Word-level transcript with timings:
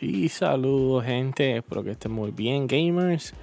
Y 0.00 0.28
saludos 0.28 1.04
gente, 1.04 1.56
espero 1.56 1.82
que 1.82 1.90
estén 1.90 2.12
muy 2.12 2.30
bien 2.30 2.68
gamers 2.68 3.34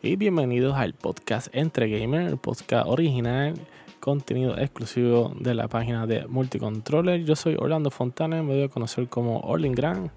y 0.00 0.14
bienvenidos 0.14 0.76
al 0.76 0.94
podcast 0.94 1.48
Entre 1.52 1.88
Gamers, 1.88 2.30
el 2.30 2.38
podcast 2.38 2.86
original, 2.86 3.54
contenido 3.98 4.56
exclusivo 4.56 5.34
de 5.40 5.54
la 5.54 5.66
página 5.66 6.06
de 6.06 6.24
Multicontroller. 6.28 7.24
Yo 7.24 7.34
soy 7.34 7.56
Orlando 7.58 7.90
Fontana, 7.90 8.40
me 8.44 8.54
voy 8.54 8.62
a 8.62 8.68
conocer 8.68 9.08
como 9.08 9.40
Orlin 9.40 9.72
Gran 9.72 10.12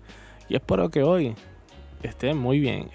y 0.47 0.57
espero 0.57 0.89
que 0.89 1.01
hoy 1.01 1.33
estén 2.03 2.37
muy 2.37 2.59
bien. 2.59 2.91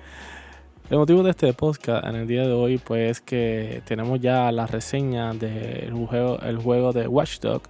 el 0.90 0.98
motivo 0.98 1.22
de 1.22 1.30
este 1.30 1.52
podcast 1.52 2.04
en 2.04 2.16
el 2.16 2.26
día 2.26 2.42
de 2.42 2.52
hoy 2.52 2.78
pues 2.78 3.12
es 3.12 3.20
que 3.20 3.80
tenemos 3.84 4.18
ya 4.18 4.50
la 4.50 4.66
reseña 4.66 5.34
del 5.34 5.92
juego, 5.92 6.40
el 6.40 6.56
juego 6.56 6.92
de 6.92 7.06
Watchdog, 7.06 7.62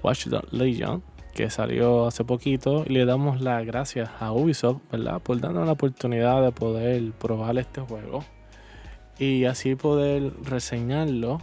Watchdog 0.00 0.44
Legion 0.52 1.02
que 1.38 1.50
salió 1.50 2.08
hace 2.08 2.24
poquito 2.24 2.82
y 2.84 2.94
le 2.94 3.04
damos 3.04 3.40
las 3.40 3.64
gracias 3.64 4.10
a 4.18 4.32
Ubisoft, 4.32 4.80
¿verdad? 4.90 5.22
Por 5.22 5.40
darnos 5.40 5.66
la 5.66 5.74
oportunidad 5.74 6.42
de 6.42 6.50
poder 6.50 7.12
probar 7.12 7.56
este 7.58 7.80
juego 7.80 8.24
y 9.20 9.44
así 9.44 9.76
poder 9.76 10.32
reseñarlo 10.42 11.38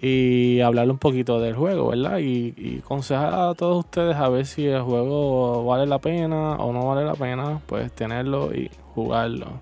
y 0.00 0.58
hablar 0.62 0.90
un 0.90 0.98
poquito 0.98 1.38
del 1.38 1.54
juego, 1.54 1.90
¿verdad? 1.90 2.18
Y, 2.18 2.54
y 2.56 2.80
aconsejar 2.80 3.32
a 3.32 3.54
todos 3.54 3.84
ustedes 3.84 4.16
a 4.16 4.28
ver 4.28 4.46
si 4.46 4.66
el 4.66 4.82
juego 4.82 5.64
vale 5.64 5.86
la 5.86 6.00
pena 6.00 6.56
o 6.56 6.72
no 6.72 6.84
vale 6.88 7.04
la 7.04 7.14
pena, 7.14 7.60
pues 7.66 7.92
tenerlo 7.92 8.52
y 8.52 8.68
jugarlo. 8.96 9.60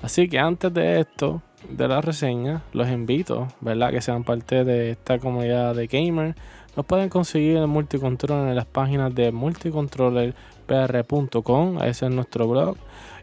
Así 0.00 0.26
que 0.26 0.38
antes 0.38 0.72
de 0.72 1.00
esto, 1.00 1.42
de 1.68 1.88
la 1.88 2.00
reseña, 2.00 2.62
los 2.72 2.88
invito, 2.88 3.48
¿verdad? 3.60 3.90
Que 3.90 4.00
sean 4.00 4.24
parte 4.24 4.64
de 4.64 4.92
esta 4.92 5.18
comunidad 5.18 5.74
de 5.74 5.86
gamers 5.86 6.36
nos 6.78 6.86
pueden 6.86 7.08
conseguir 7.08 7.56
el 7.56 7.66
multicontroller 7.66 8.50
en 8.50 8.54
las 8.54 8.66
páginas 8.66 9.12
de 9.12 9.32
multicontrollerpr.com, 9.32 11.82
ese 11.82 12.06
es 12.06 12.12
nuestro 12.12 12.46
blog. 12.46 12.76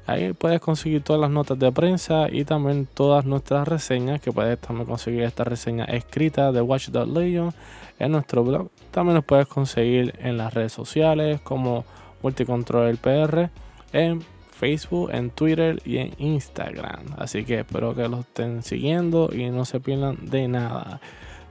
Ahí 0.07 0.33
puedes 0.33 0.59
conseguir 0.59 1.03
todas 1.03 1.21
las 1.21 1.29
notas 1.29 1.57
de 1.57 1.71
prensa 1.71 2.27
y 2.29 2.43
también 2.43 2.85
todas 2.85 3.23
nuestras 3.23 3.65
reseñas, 3.65 4.19
que 4.19 4.33
puedes 4.33 4.59
también 4.59 4.85
conseguir 4.85 5.21
esta 5.21 5.45
reseña 5.45 5.85
escrita 5.85 6.51
de 6.51 6.59
Watch.Legion 6.59 7.53
en 7.97 8.11
nuestro 8.11 8.43
blog. 8.43 8.67
También 8.91 9.15
nos 9.15 9.23
puedes 9.23 9.47
conseguir 9.47 10.13
en 10.19 10.35
las 10.35 10.53
redes 10.53 10.73
sociales 10.73 11.39
como 11.39 11.85
multicontrollerpr 12.23 13.51
en 13.93 14.21
Facebook, 14.55 15.09
en 15.11 15.29
Twitter 15.29 15.81
y 15.85 15.97
en 15.97 16.11
Instagram. 16.17 17.05
Así 17.17 17.43
que 17.43 17.59
espero 17.59 17.93
que 17.93 18.07
lo 18.07 18.21
estén 18.21 18.63
siguiendo 18.63 19.29
y 19.33 19.49
no 19.49 19.65
se 19.65 19.79
pierdan 19.79 20.17
de 20.21 20.47
nada. 20.47 21.01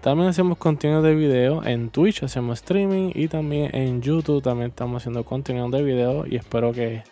También 0.00 0.28
hacemos 0.28 0.58
contenido 0.58 1.00
de 1.02 1.14
video 1.14 1.64
en 1.64 1.88
Twitch, 1.90 2.22
hacemos 2.22 2.60
streaming 2.60 3.12
y 3.14 3.28
también 3.28 3.74
en 3.74 4.02
YouTube 4.02 4.42
también 4.42 4.70
estamos 4.70 5.02
haciendo 5.02 5.24
contenido 5.24 5.68
de 5.70 5.82
video 5.82 6.26
y 6.26 6.36
espero 6.36 6.72
que 6.72 7.02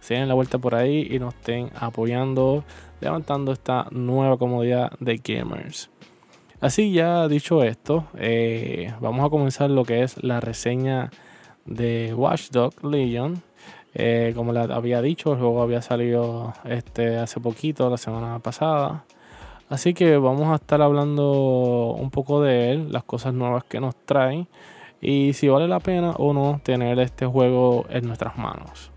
se 0.00 0.14
den 0.14 0.28
la 0.28 0.34
vuelta 0.34 0.58
por 0.58 0.74
ahí 0.74 1.06
y 1.10 1.18
nos 1.18 1.34
estén 1.34 1.70
apoyando, 1.78 2.64
levantando 3.00 3.52
esta 3.52 3.86
nueva 3.90 4.36
comodidad 4.36 4.92
de 4.98 5.20
gamers. 5.22 5.90
Así 6.60 6.92
ya 6.92 7.28
dicho 7.28 7.62
esto, 7.62 8.06
eh, 8.18 8.92
vamos 9.00 9.24
a 9.24 9.30
comenzar 9.30 9.70
lo 9.70 9.84
que 9.84 10.02
es 10.02 10.22
la 10.22 10.40
reseña 10.40 11.10
de 11.66 12.12
Watchdog 12.14 12.84
Legion. 12.84 13.42
Eh, 13.94 14.32
como 14.36 14.52
les 14.52 14.70
había 14.70 15.02
dicho, 15.02 15.32
el 15.32 15.38
juego 15.38 15.62
había 15.62 15.82
salido 15.82 16.52
este, 16.64 17.18
hace 17.18 17.40
poquito, 17.40 17.90
la 17.90 17.96
semana 17.96 18.38
pasada. 18.38 19.04
Así 19.68 19.94
que 19.94 20.16
vamos 20.16 20.48
a 20.48 20.56
estar 20.56 20.82
hablando 20.82 21.94
un 21.96 22.10
poco 22.10 22.42
de 22.42 22.72
él, 22.72 22.92
las 22.92 23.04
cosas 23.04 23.34
nuevas 23.34 23.64
que 23.64 23.80
nos 23.80 23.94
trae 24.04 24.46
y 25.00 25.32
si 25.32 25.48
vale 25.48 25.68
la 25.68 25.80
pena 25.80 26.10
o 26.18 26.32
no 26.32 26.60
tener 26.62 26.98
este 26.98 27.26
juego 27.26 27.86
en 27.88 28.06
nuestras 28.06 28.36
manos. 28.36 28.90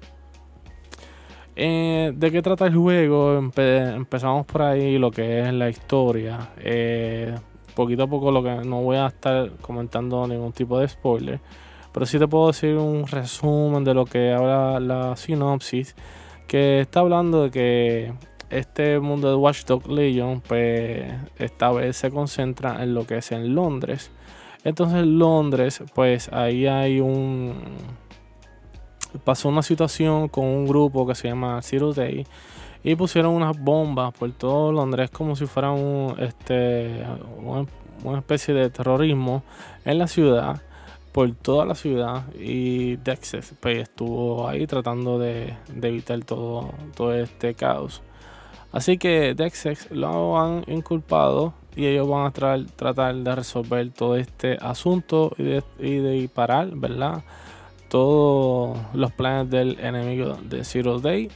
Eh, 1.56 2.12
¿De 2.16 2.32
qué 2.32 2.42
trata 2.42 2.66
el 2.66 2.76
juego? 2.76 3.38
empezamos 3.38 4.46
por 4.46 4.64
ahí 4.64 4.98
lo 4.98 5.12
que 5.12 5.42
es 5.42 5.54
la 5.54 5.70
historia. 5.70 6.50
Eh, 6.58 7.36
poquito 7.76 8.04
a 8.04 8.08
poco 8.08 8.32
lo 8.32 8.44
que 8.44 8.56
no 8.66 8.82
voy 8.82 8.98
a 8.98 9.08
estar 9.08 9.52
comentando 9.62 10.28
ningún 10.28 10.52
tipo 10.52 10.80
de 10.80 10.88
spoiler. 10.88 11.40
Pero 11.94 12.06
sí 12.06 12.20
te 12.20 12.28
puedo 12.28 12.48
decir 12.48 12.76
un 12.76 13.08
resumen 13.08 13.84
de 13.84 13.94
lo 13.94 14.06
que 14.06 14.34
habla 14.34 14.80
la 14.80 15.16
sinopsis. 15.16 15.96
Que 16.48 16.82
está 16.82 17.02
hablando 17.02 17.44
de 17.44 17.52
que 17.52 18.14
este 18.50 19.00
mundo 19.00 19.30
de 19.30 19.36
Watchdog 19.36 19.88
Legion, 19.90 20.42
pues 20.42 21.06
esta 21.38 21.72
vez 21.72 21.98
se 21.98 22.12
concentra 22.12 22.84
en 22.84 22.94
lo 22.94 23.06
que 23.06 23.18
es 23.18 23.32
en 23.32 23.56
Londres. 23.56 24.12
Entonces 24.64 25.00
en 25.00 25.20
Londres, 25.20 25.84
pues 25.94 26.32
ahí 26.32 26.68
hay 26.68 27.00
un... 27.00 27.54
Pasó 29.24 29.50
una 29.50 29.62
situación 29.62 30.28
con 30.28 30.46
un 30.46 30.66
grupo 30.66 31.06
que 31.06 31.14
se 31.14 31.28
llama 31.28 31.62
Zero 31.62 31.94
Day 31.94 32.26
y 32.84 32.96
pusieron 32.96 33.34
unas 33.34 33.58
bombas 33.58 34.14
por 34.14 34.32
todo 34.32 34.72
Londres 34.72 35.10
como 35.10 35.36
si 35.36 35.46
fuera 35.46 35.72
un, 35.72 36.16
este, 36.20 37.06
una, 38.04 38.18
especie 38.18 38.54
de 38.54 38.70
terrorismo 38.70 39.44
en 39.86 40.00
la 40.00 40.08
ciudad 40.08 40.62
por 41.14 41.32
toda 41.36 41.66
la 41.66 41.76
ciudad 41.76 42.24
y 42.34 42.98
Dexes 42.98 43.54
pues, 43.62 43.84
estuvo 43.84 44.48
ahí 44.48 44.68
tratando 44.68 45.20
de, 45.20 45.56
evitar 45.82 46.20
todo, 46.26 46.74
todo 46.96 47.14
este 47.14 47.54
caos. 47.54 48.02
Así 48.74 48.98
que 48.98 49.36
Dexex 49.36 49.92
lo 49.92 50.40
han 50.40 50.64
inculpado 50.68 51.54
y 51.76 51.86
ellos 51.86 52.10
van 52.10 52.26
a 52.26 52.32
tratar 52.32 53.16
de 53.16 53.36
resolver 53.36 53.92
todo 53.92 54.16
este 54.16 54.58
asunto 54.60 55.32
y 55.38 55.44
de, 55.44 56.30
parar, 56.34 56.70
¿verdad? 56.76 57.24
Todos 57.88 58.80
los 58.94 59.12
planes 59.12 59.52
del 59.52 59.80
enemigo 59.80 60.40
de 60.44 60.64
Zero 60.64 61.00
Day. 61.00 61.30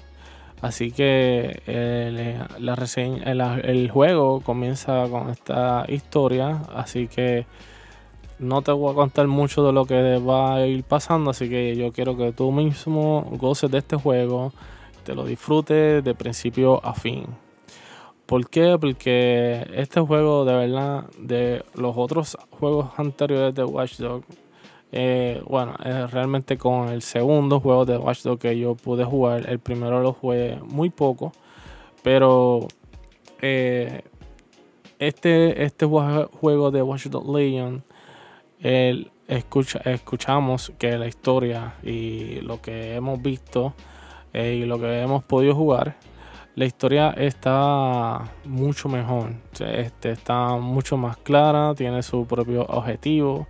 Así 0.61 0.91
que 0.91 1.61
el, 1.67 2.65
la 2.65 2.75
reseña, 2.75 3.23
el, 3.23 3.91
juego 3.91 4.41
comienza 4.41 5.07
con 5.07 5.29
esta 5.29 5.85
historia. 5.87 6.63
Así 6.73 7.07
que 7.07 7.45
no 8.39 8.61
te 8.61 8.71
voy 8.71 8.91
a 8.91 8.95
contar 8.95 9.27
mucho 9.27 9.65
de 9.65 9.73
lo 9.73 9.85
que 9.85 10.17
va 10.19 10.55
a 10.55 10.67
ir 10.67 10.83
pasando. 10.83 11.31
Así 11.31 11.49
que 11.49 11.75
yo 11.75 11.91
quiero 11.91 12.17
que 12.17 12.31
tú 12.31 12.51
mismo 12.51 13.27
goces 13.37 13.71
de 13.71 13.79
este 13.79 13.95
juego 13.95 14.51
te 15.03 15.15
lo 15.15 15.23
disfrutes 15.23 16.03
de 16.03 16.15
principio 16.15 16.85
a 16.85 16.93
fin. 16.93 17.25
¿Por 18.25 18.49
qué? 18.49 18.77
Porque 18.77 19.65
este 19.73 20.01
juego, 20.01 20.43
de 20.43 20.53
verdad, 20.53 21.05
de 21.17 21.63
los 21.75 21.95
otros 21.95 22.37
juegos 22.49 22.89
anteriores 22.97 23.55
de 23.55 23.63
Watch 23.63 24.01
eh, 24.91 25.41
bueno, 25.47 25.75
es 25.83 26.11
realmente 26.11 26.57
con 26.57 26.89
el 26.89 27.01
segundo 27.01 27.61
juego 27.61 27.85
de 27.85 27.97
Watch 27.97 28.25
que 28.37 28.59
yo 28.59 28.75
pude 28.75 29.05
jugar, 29.05 29.49
el 29.49 29.59
primero 29.59 30.01
lo 30.01 30.11
jugué 30.11 30.59
muy 30.65 30.89
poco, 30.89 31.31
pero 32.03 32.67
eh, 33.41 34.01
este, 34.99 35.63
este 35.63 35.85
juego 35.85 36.71
de 36.71 36.81
Watch 36.81 37.07
Dogs 37.07 37.85
Escuchamos 38.59 40.73
que 40.77 40.97
la 40.97 41.07
historia 41.07 41.75
y 41.83 42.41
lo 42.41 42.61
que 42.61 42.95
hemos 42.95 43.21
visto 43.21 43.73
eh, 44.33 44.55
y 44.55 44.65
lo 44.65 44.79
que 44.79 45.01
hemos 45.01 45.23
podido 45.23 45.55
jugar, 45.55 45.97
la 46.57 46.65
historia 46.65 47.11
está 47.11 48.31
mucho 48.45 48.89
mejor. 48.89 49.31
Este, 49.59 50.11
está 50.11 50.57
mucho 50.57 50.97
más 50.97 51.15
clara, 51.17 51.75
tiene 51.75 52.01
su 52.01 52.25
propio 52.25 52.63
objetivo. 52.63 53.47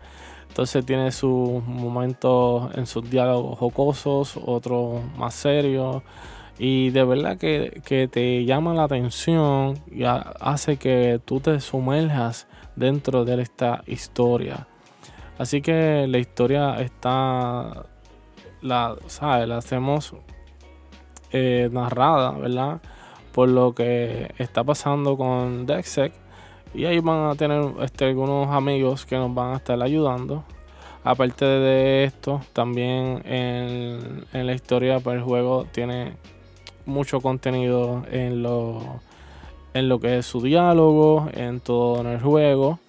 Entonces 0.50 0.86
tiene 0.86 1.14
sus 1.14 1.64
momentos 1.64 2.70
en 2.76 2.86
sus 2.86 3.10
diálogos 3.10 3.60
jocosos, 3.60 4.38
otros 4.44 5.00
más 5.18 5.36
serios. 5.36 6.04
Y 6.60 6.90
de 6.90 7.06
verdad 7.06 7.38
que, 7.38 7.82
que, 7.86 8.10
te 8.10 8.44
llama 8.44 8.74
la 8.74 8.84
atención 8.84 9.80
y 9.90 10.04
hace 10.04 10.76
que 10.76 11.22
tú 11.24 11.40
te 11.40 11.62
sumerjas 11.62 12.46
dentro 12.76 13.24
de 13.24 13.42
esta 13.42 13.84
historia. 13.88 14.68
Así 15.38 15.62
que 15.62 16.08
la 16.08 16.18
historia 16.18 16.80
está, 16.82 17.86
la, 18.62 18.96
¿sabes? 19.08 19.48
La 19.48 19.58
hacemos 19.58 20.16
eh, 21.32 21.70
narrada, 21.72 22.32
¿verdad? 22.32 22.82
Por 23.34 23.50
lo 23.50 23.74
que 23.74 24.34
está 24.38 24.64
pasando 24.64 25.18
con 25.18 25.66
Dexec. 25.66 26.14
Y 26.74 26.86
ahí 26.86 27.00
van 27.00 27.30
a 27.30 27.36
tener 27.36 27.64
este, 27.82 28.06
algunos 28.06 28.50
amigos 28.50 29.06
que 29.06 29.16
nos 29.16 29.34
van 29.34 29.54
a 29.54 29.58
estar 29.58 29.82
ayudando. 29.82 30.44
Aparte 31.04 31.46
de 31.46 32.04
esto, 32.04 32.42
también 32.54 33.22
en, 33.26 34.26
la 34.34 34.54
historia, 34.54 35.00
pues 35.00 35.18
el 35.18 35.24
juego 35.24 35.66
tiene 35.72 36.14
mucho 36.86 37.22
contenido 37.22 38.04
en 38.12 38.44
lo, 38.44 39.00
en 39.74 39.88
lo 39.88 40.00
que 40.00 40.18
es 40.18 40.26
su 40.26 40.42
diálogo, 40.42 41.30
en 41.34 41.60
todo 41.60 42.02
en 42.02 42.08
el 42.08 42.22
juego. 42.22 42.80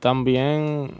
También 0.00 0.92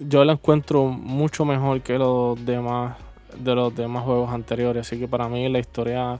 yo 0.00 0.24
lo 0.24 0.32
encuentro 0.32 0.86
mucho 0.86 1.44
mejor 1.44 1.80
que 1.82 1.98
los 1.98 2.44
demás 2.44 2.96
de 3.38 3.54
los 3.54 3.74
demás 3.74 4.04
juegos 4.04 4.32
anteriores. 4.32 4.86
Así 4.86 4.98
que 4.98 5.08
para 5.08 5.28
mí 5.28 5.48
la 5.48 5.58
historia 5.58 6.18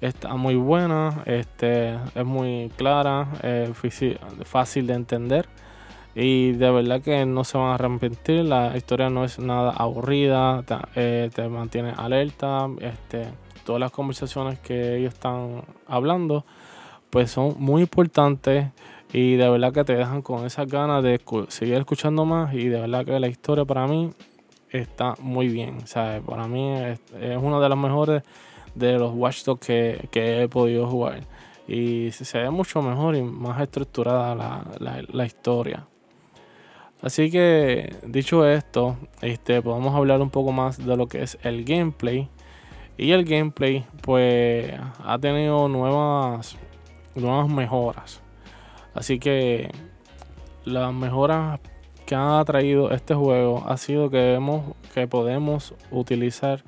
está 0.00 0.34
muy 0.34 0.56
buena, 0.56 1.22
este, 1.26 1.94
es 2.14 2.24
muy 2.24 2.70
clara, 2.76 3.28
es 3.42 3.70
fácil 4.44 4.86
de 4.86 4.94
entender. 4.94 5.48
Y 6.14 6.52
de 6.52 6.70
verdad 6.70 7.00
que 7.00 7.24
no 7.24 7.42
se 7.44 7.56
van 7.56 7.68
a 7.68 7.74
arrepentir. 7.74 8.44
La 8.44 8.76
historia 8.76 9.08
no 9.08 9.24
es 9.24 9.38
nada 9.38 9.70
aburrida. 9.70 10.62
Te, 10.62 10.76
eh, 10.94 11.30
te 11.34 11.48
mantiene 11.48 11.94
alerta. 11.96 12.68
Este, 12.80 13.28
todas 13.64 13.80
las 13.80 13.92
conversaciones 13.92 14.58
que 14.58 14.98
ellos 14.98 15.14
están 15.14 15.62
hablando, 15.86 16.44
pues 17.08 17.30
son 17.30 17.54
muy 17.58 17.82
importantes. 17.82 18.66
Y 19.12 19.36
de 19.36 19.48
verdad 19.48 19.72
que 19.72 19.84
te 19.84 19.94
dejan 19.94 20.22
con 20.22 20.46
esas 20.46 20.66
ganas 20.66 21.02
de 21.02 21.20
seguir 21.48 21.74
escuchando 21.74 22.24
más. 22.24 22.54
Y 22.54 22.68
de 22.68 22.80
verdad 22.80 23.04
que 23.04 23.20
la 23.20 23.28
historia 23.28 23.64
para 23.64 23.86
mí 23.86 24.10
está 24.70 25.14
muy 25.20 25.48
bien. 25.48 25.78
O 25.84 26.30
para 26.30 26.48
mí 26.48 26.72
es, 26.72 27.00
uno 27.40 27.60
de 27.60 27.68
los 27.68 27.78
mejores 27.78 28.22
de 28.74 28.98
los 28.98 29.12
Watch 29.14 29.44
Dogs 29.44 29.66
que, 29.66 30.08
que 30.10 30.42
he 30.42 30.48
podido 30.48 30.86
jugar. 30.88 31.20
Y 31.68 32.10
se 32.12 32.38
ve 32.38 32.50
mucho 32.50 32.80
mejor 32.80 33.14
y 33.14 33.22
más 33.22 33.60
estructurada 33.60 34.34
la, 34.34 34.64
la, 34.78 35.02
la 35.12 35.26
historia. 35.26 35.86
Así 37.02 37.30
que 37.30 37.96
dicho 38.06 38.46
esto, 38.46 38.96
este, 39.20 39.60
podemos 39.60 39.94
hablar 39.94 40.20
un 40.20 40.30
poco 40.30 40.52
más 40.52 40.78
de 40.78 40.96
lo 40.96 41.08
que 41.08 41.22
es 41.22 41.36
el 41.42 41.64
gameplay. 41.64 42.28
Y 42.96 43.10
el 43.10 43.24
gameplay, 43.24 43.84
pues, 44.02 44.72
ha 45.04 45.18
tenido 45.18 45.68
nuevas, 45.68 46.56
nuevas 47.14 47.48
mejoras. 47.48 48.21
Así 48.94 49.18
que 49.18 49.70
las 50.64 50.92
mejoras 50.92 51.60
que 52.06 52.14
ha 52.14 52.42
traído 52.44 52.90
este 52.90 53.14
juego 53.14 53.64
ha 53.66 53.76
sido 53.76 54.10
que, 54.10 54.18
vemos, 54.18 54.74
que 54.94 55.06
podemos 55.06 55.74
utilizar 55.90 56.62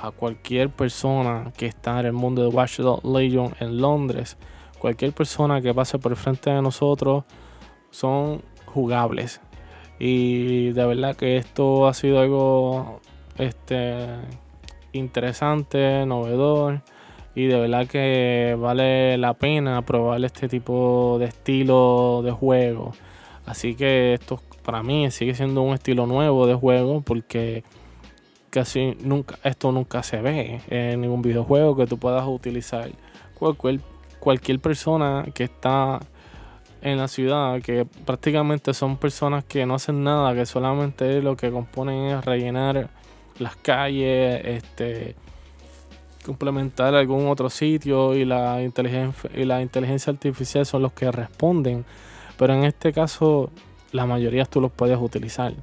a 0.00 0.10
cualquier 0.10 0.70
persona 0.70 1.52
que 1.56 1.66
está 1.66 2.00
en 2.00 2.06
el 2.06 2.12
mundo 2.12 2.42
de 2.42 2.48
Watch 2.48 2.78
Dogs 2.78 3.04
Legion 3.04 3.54
en 3.60 3.80
Londres. 3.80 4.36
Cualquier 4.78 5.12
persona 5.12 5.60
que 5.60 5.74
pase 5.74 5.98
por 5.98 6.12
el 6.12 6.16
frente 6.16 6.50
de 6.50 6.62
nosotros 6.62 7.24
son 7.90 8.42
jugables. 8.66 9.40
Y 9.98 10.70
de 10.70 10.86
verdad 10.86 11.16
que 11.16 11.36
esto 11.36 11.88
ha 11.88 11.94
sido 11.94 12.20
algo 12.20 13.00
este, 13.36 14.06
interesante, 14.92 16.06
novedor. 16.06 16.82
Y 17.34 17.46
de 17.46 17.60
verdad 17.60 17.86
que 17.86 18.56
vale 18.58 19.16
la 19.18 19.34
pena 19.34 19.82
probar 19.82 20.24
este 20.24 20.48
tipo 20.48 21.16
de 21.20 21.26
estilo 21.26 22.22
de 22.24 22.32
juego. 22.32 22.92
Así 23.46 23.74
que 23.74 24.14
esto 24.14 24.42
para 24.64 24.82
mí 24.82 25.10
sigue 25.10 25.34
siendo 25.34 25.62
un 25.62 25.72
estilo 25.72 26.06
nuevo 26.06 26.46
de 26.46 26.54
juego 26.54 27.00
porque 27.00 27.64
casi 28.50 28.96
nunca 29.00 29.38
esto 29.44 29.72
nunca 29.72 30.02
se 30.02 30.20
ve 30.20 30.60
en 30.68 31.00
ningún 31.00 31.22
videojuego 31.22 31.76
que 31.76 31.86
tú 31.86 31.98
puedas 31.98 32.26
utilizar. 32.26 32.90
Cualquier, 33.38 33.80
cualquier 34.20 34.60
persona 34.60 35.24
que 35.32 35.44
está 35.44 36.00
en 36.82 36.98
la 36.98 37.08
ciudad, 37.08 37.60
que 37.62 37.86
prácticamente 38.04 38.74
son 38.74 38.96
personas 38.96 39.44
que 39.44 39.64
no 39.66 39.74
hacen 39.74 40.04
nada, 40.04 40.34
que 40.34 40.46
solamente 40.46 41.22
lo 41.22 41.36
que 41.36 41.50
componen 41.50 42.16
es 42.16 42.24
rellenar 42.24 42.88
las 43.38 43.56
calles, 43.56 44.40
este 44.44 45.16
complementar 46.28 46.94
algún 46.94 47.26
otro 47.28 47.48
sitio 47.48 48.14
y 48.14 48.26
la 48.26 48.62
inteligencia 48.62 49.30
y 49.34 49.44
la 49.44 49.62
inteligencia 49.62 50.12
artificial 50.12 50.66
son 50.66 50.82
los 50.82 50.92
que 50.92 51.10
responden. 51.10 51.86
Pero 52.36 52.52
en 52.52 52.64
este 52.64 52.92
caso, 52.92 53.50
la 53.92 54.04
mayoría 54.04 54.44
tú 54.44 54.60
los 54.60 54.70
puedes 54.70 54.98
utilizar. 55.00 55.54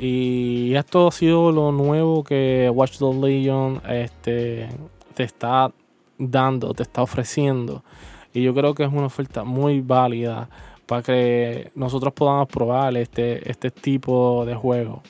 Y 0.00 0.74
esto 0.74 1.08
ha 1.08 1.12
sido 1.12 1.52
lo 1.52 1.72
nuevo 1.72 2.24
que 2.24 2.70
Watch 2.72 2.96
Dogs 2.96 3.18
Legion 3.18 3.82
este, 3.86 4.70
te 5.12 5.24
está 5.24 5.70
dando, 6.18 6.72
te 6.72 6.82
está 6.82 7.02
ofreciendo. 7.02 7.84
Y 8.32 8.42
yo 8.42 8.54
creo 8.54 8.74
que 8.74 8.84
es 8.84 8.92
una 8.92 9.06
oferta 9.06 9.44
muy 9.44 9.82
válida 9.82 10.48
para 10.86 11.02
que 11.02 11.70
nosotros 11.74 12.14
podamos 12.14 12.48
probar 12.48 12.96
este, 12.96 13.48
este 13.50 13.70
tipo 13.70 14.46
de 14.46 14.54
juego. 14.54 15.02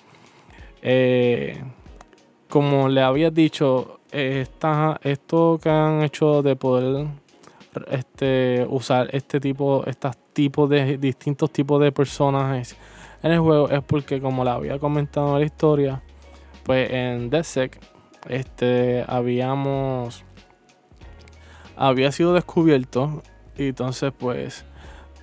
Eh, 0.82 1.62
como 2.48 2.88
le 2.88 3.02
había 3.02 3.30
dicho, 3.30 4.00
esto 4.14 5.58
que 5.62 5.68
han 5.68 6.02
hecho 6.02 6.42
de 6.42 6.56
poder 6.56 7.06
este, 7.88 8.66
usar 8.68 9.08
este 9.12 9.40
tipo, 9.40 9.84
estos 9.86 10.16
tipos 10.32 10.70
de 10.70 10.96
distintos 10.98 11.50
tipos 11.50 11.80
de 11.80 11.92
personajes 11.92 12.76
en 13.22 13.32
el 13.32 13.40
juego 13.40 13.70
es 13.70 13.82
porque 13.82 14.20
como 14.20 14.44
le 14.44 14.50
había 14.50 14.78
comentado 14.78 15.34
en 15.34 15.40
la 15.40 15.46
historia, 15.46 16.02
pues 16.62 16.90
en 16.90 17.30
DeadSec 17.30 17.80
este, 18.28 19.04
habíamos 19.08 20.24
había 21.76 22.12
sido 22.12 22.34
descubierto 22.34 23.22
y 23.56 23.68
entonces 23.68 24.12
pues 24.16 24.64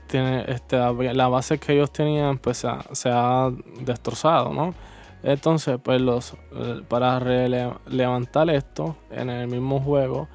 tiene, 0.07 0.45
este, 0.47 0.77
la 1.13 1.27
base 1.27 1.57
que 1.59 1.73
ellos 1.73 1.93
tenían 1.93 2.37
pues 2.39 2.65
se 2.91 3.09
ha, 3.09 3.51
destrozado, 3.81 4.51
¿no? 4.51 4.73
Entonces 5.23 5.79
pues 5.81 6.01
los 6.01 6.33
eh, 6.53 6.81
para 6.87 7.19
levantar 7.19 8.49
esto 8.49 8.95
en 9.11 9.29
el 9.29 9.47
mismo 9.47 9.79
juego 9.79 10.27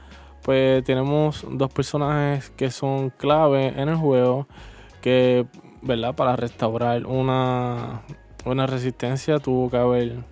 pues 0.47 0.85
tenemos 0.85 1.45
dos 1.51 1.73
personajes 1.73 2.51
que 2.51 2.71
son 2.71 3.11
clave 3.11 3.75
en 3.77 3.89
el 3.89 3.97
juego 3.97 4.47
que, 5.01 5.45
¿verdad? 5.83 6.15
Para 6.15 6.37
restaurar 6.37 7.05
una, 7.05 8.03
una 8.45 8.67
resistencia 8.69 9.41
tuvo 9.41 9.69
que 9.69 9.77
haber 9.77 10.25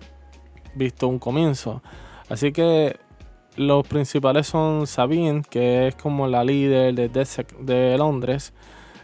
visto 0.73 1.09
un 1.09 1.19
comienzo. 1.19 1.83
Así 2.29 2.53
que 2.53 2.97
los 3.57 3.85
principales 3.85 4.47
son 4.47 4.87
Sabine, 4.87 5.41
que 5.49 5.89
es 5.89 5.95
como 5.95 6.27
la 6.27 6.45
líder 6.45 6.95
de 6.95 7.27
de 7.59 7.97
Londres. 7.97 8.53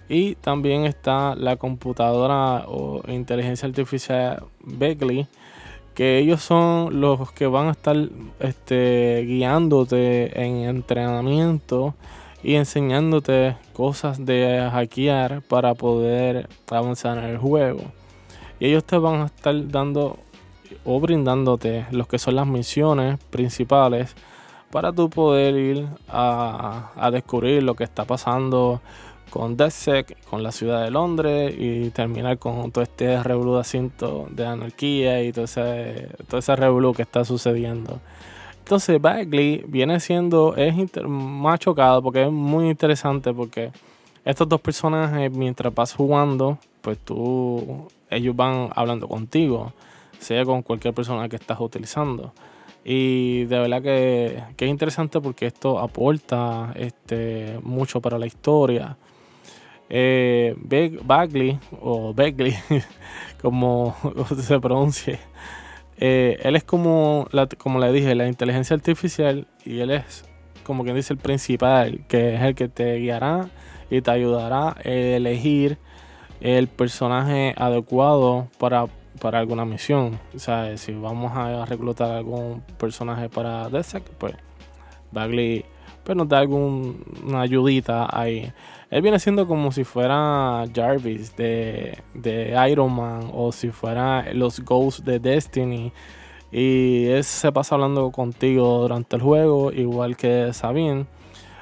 Y 0.08 0.36
también 0.36 0.86
está 0.86 1.36
la 1.36 1.58
computadora 1.58 2.66
o 2.70 3.02
inteligencia 3.10 3.68
artificial 3.68 4.46
Beckley, 4.62 5.28
que 5.94 6.20
ellos 6.20 6.42
son 6.42 7.02
los 7.02 7.32
que 7.32 7.48
van 7.48 7.68
a 7.68 7.72
estar 7.72 7.98
este, 8.40 9.24
guiándote 9.28 10.42
en 10.42 10.64
entrenamiento 10.70 11.96
y 12.44 12.56
enseñándote 12.56 13.58
cosas 13.74 14.26
de 14.26 14.68
hackear 14.72 15.42
para 15.42 15.74
poder 15.76 16.50
avanzar 16.70 17.18
en 17.18 17.26
el 17.26 17.38
juego. 17.38 17.82
Y 18.60 18.68
ellos 18.68 18.84
te 18.84 18.98
van 18.98 19.22
a 19.22 19.26
estar 19.26 19.68
dando 19.68 20.20
o 20.86 21.00
brindándote 21.00 21.86
lo 21.92 22.08
que 22.08 22.20
son 22.20 22.36
las 22.36 22.48
misiones 22.48 23.20
principales 23.30 24.16
para 24.72 24.94
tú 24.94 25.10
poder 25.10 25.56
ir 25.56 25.88
a, 26.08 27.10
descubrir 27.12 27.62
lo 27.62 27.76
que 27.76 27.84
está 27.84 28.06
pasando 28.06 28.82
con 29.32 29.58
DeathSec, 29.58 30.24
con 30.26 30.44
la 30.44 30.52
ciudad 30.52 30.84
de 30.84 30.92
Londres 30.92 31.56
y 31.58 31.90
terminar 31.90 32.38
con 32.38 32.72
todo 32.72 32.84
este 32.84 33.24
revolú 33.24 33.60
de 34.30 34.46
anarquía 34.46 35.24
y 35.24 35.32
todo 35.32 35.46
ese, 35.46 36.10
todo 36.28 36.40
ese 36.40 36.56
que 36.96 37.02
está 37.02 37.26
sucediendo. 37.26 38.00
Entonces 38.60 39.02
Bagley 39.02 39.64
viene 39.68 40.00
siendo, 40.00 40.56
es 40.56 40.76
más 41.04 41.60
chocado 41.60 42.04
porque 42.04 42.24
es 42.24 42.32
muy 42.32 42.70
interesante 42.70 43.34
porque 43.34 43.72
estos 44.24 44.48
dos 44.48 44.62
personajes 44.62 45.32
mientras 45.32 45.74
vas 45.74 45.94
jugando, 45.94 46.60
pues 46.82 47.00
tú, 47.00 47.88
ellos 48.10 48.36
van 48.36 48.70
hablando 48.76 49.08
contigo, 49.08 49.74
sea 50.20 50.46
con 50.46 50.62
cualquier 50.62 50.94
persona 50.94 51.28
que 51.28 51.38
estás 51.38 51.60
utilizando. 51.60 52.34
Y 52.84 53.46
de 53.46 53.60
verdad 53.60 53.82
que, 53.82 54.44
es 54.58 54.70
interesante 54.70 55.22
porque 55.22 55.46
esto 55.48 55.80
aporta 55.80 56.74
este, 56.76 57.60
mucho 57.64 58.02
para 58.02 58.18
la 58.18 58.26
historia. 58.26 58.98
Eh, 59.94 60.56
Bagley, 61.04 61.60
o 61.82 62.14
Bagley, 62.14 62.56
como 63.42 63.94
se 64.42 64.60
pronuncie, 64.60 65.20
eh, 65.98 66.40
él 66.44 66.56
es 66.56 66.64
como, 66.64 67.28
como 67.58 67.78
le 67.80 67.92
dije, 67.92 68.16
la 68.16 68.28
inteligencia 68.28 68.74
artificial 68.74 69.48
y 69.66 69.82
él 69.82 69.92
es 69.92 70.24
como 70.64 70.84
quien 70.84 70.96
dice 70.96 71.12
el 71.12 71.20
principal, 71.20 72.06
que 72.08 72.36
es 72.36 72.42
el 72.42 72.56
que 72.56 72.70
te 72.70 72.96
guiará 73.00 73.50
y 73.90 74.02
te 74.02 74.12
ayudará 74.12 74.70
a 74.70 74.82
elegir 74.84 75.78
el 76.40 76.70
personaje 76.70 77.54
adecuado 77.58 78.48
para 78.58 78.88
para 79.22 79.40
alguna 79.40 79.66
misión. 79.66 80.20
O 80.36 80.40
sea, 80.40 80.76
si 80.78 80.94
vamos 80.94 81.32
a 81.36 81.66
reclutar 81.66 82.12
algún 82.12 82.62
personaje 82.78 83.30
para 83.30 83.70
DESEC, 83.70 84.04
pues 84.18 84.36
Bagley 85.12 85.64
pues 86.04 86.18
nos 86.18 86.28
da 86.28 86.40
alguna 86.40 87.42
ayudita 87.42 88.08
ahí. 88.12 88.52
Él 88.92 89.02
viene 89.02 89.20
siendo 89.20 89.48
como 89.48 89.72
si 89.72 89.86
fuera 89.86 90.66
Jarvis 90.76 91.34
de, 91.38 91.98
Iron 92.70 92.94
Man 92.94 93.32
o 93.34 93.54
si 93.54 93.70
fuera 93.70 94.34
los 94.34 94.60
Ghosts 94.60 95.06
de 95.06 95.20
Destiny. 95.20 95.94
Y 96.52 97.06
él 97.06 97.24
se 97.24 97.54
pasa 97.54 97.76
hablando 97.76 98.12
contigo 98.12 98.82
durante 98.82 99.16
el 99.16 99.22
juego, 99.22 99.72
igual 99.72 100.18
que 100.18 100.52
Sabine. 100.52 101.06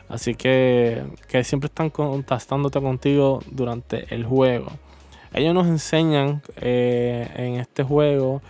Así 0.09 0.33
que, 0.33 1.03
siempre 1.43 1.67
están 1.67 1.91
contactándote 1.91 2.81
contigo 2.81 3.43
durante 3.51 4.13
el 4.13 4.25
juego. 4.25 4.71
Ellos 5.31 5.53
nos 5.53 5.67
enseñan 5.67 6.41
eh, 6.57 7.29
en 7.35 7.59
este 7.59 7.83
juego 7.83 8.41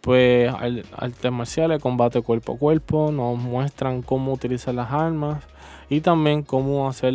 pues 0.00 0.52
artes 0.52 1.32
marciales, 1.32 1.80
combate 1.80 2.20
cuerpo 2.20 2.54
a 2.54 2.58
cuerpo, 2.58 3.10
nos 3.10 3.38
muestran 3.38 4.02
cómo 4.02 4.34
utilizar 4.34 4.74
las 4.74 4.90
armas 4.92 5.42
y 5.88 6.02
también 6.02 6.42
cómo 6.42 6.88
hacer 6.88 7.14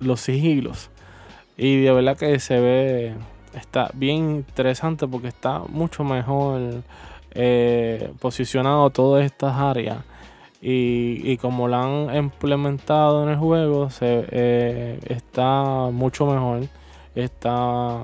los 0.00 0.20
sigilos. 0.20 0.90
Y 1.56 1.82
de 1.82 1.92
verdad 1.92 2.16
que 2.16 2.38
se 2.38 2.60
ve, 2.60 3.14
está 3.54 3.90
bien 3.94 4.36
interesante 4.36 5.06
porque 5.08 5.28
está 5.28 5.60
mucho 5.60 6.04
mejor 6.04 6.82
eh, 7.32 8.12
posicionado 8.20 8.90
todas 8.90 9.24
estas 9.24 9.56
áreas. 9.56 9.98
Y, 10.60 11.36
como 11.36 11.68
la 11.68 11.82
han 11.82 12.16
implementado 12.16 13.22
en 13.22 13.28
el 13.28 13.36
juego, 13.36 13.90
se, 13.90 14.26
eh, 14.30 14.98
está 15.06 15.90
mucho 15.92 16.26
mejor. 16.26 16.62
Está 17.14 18.02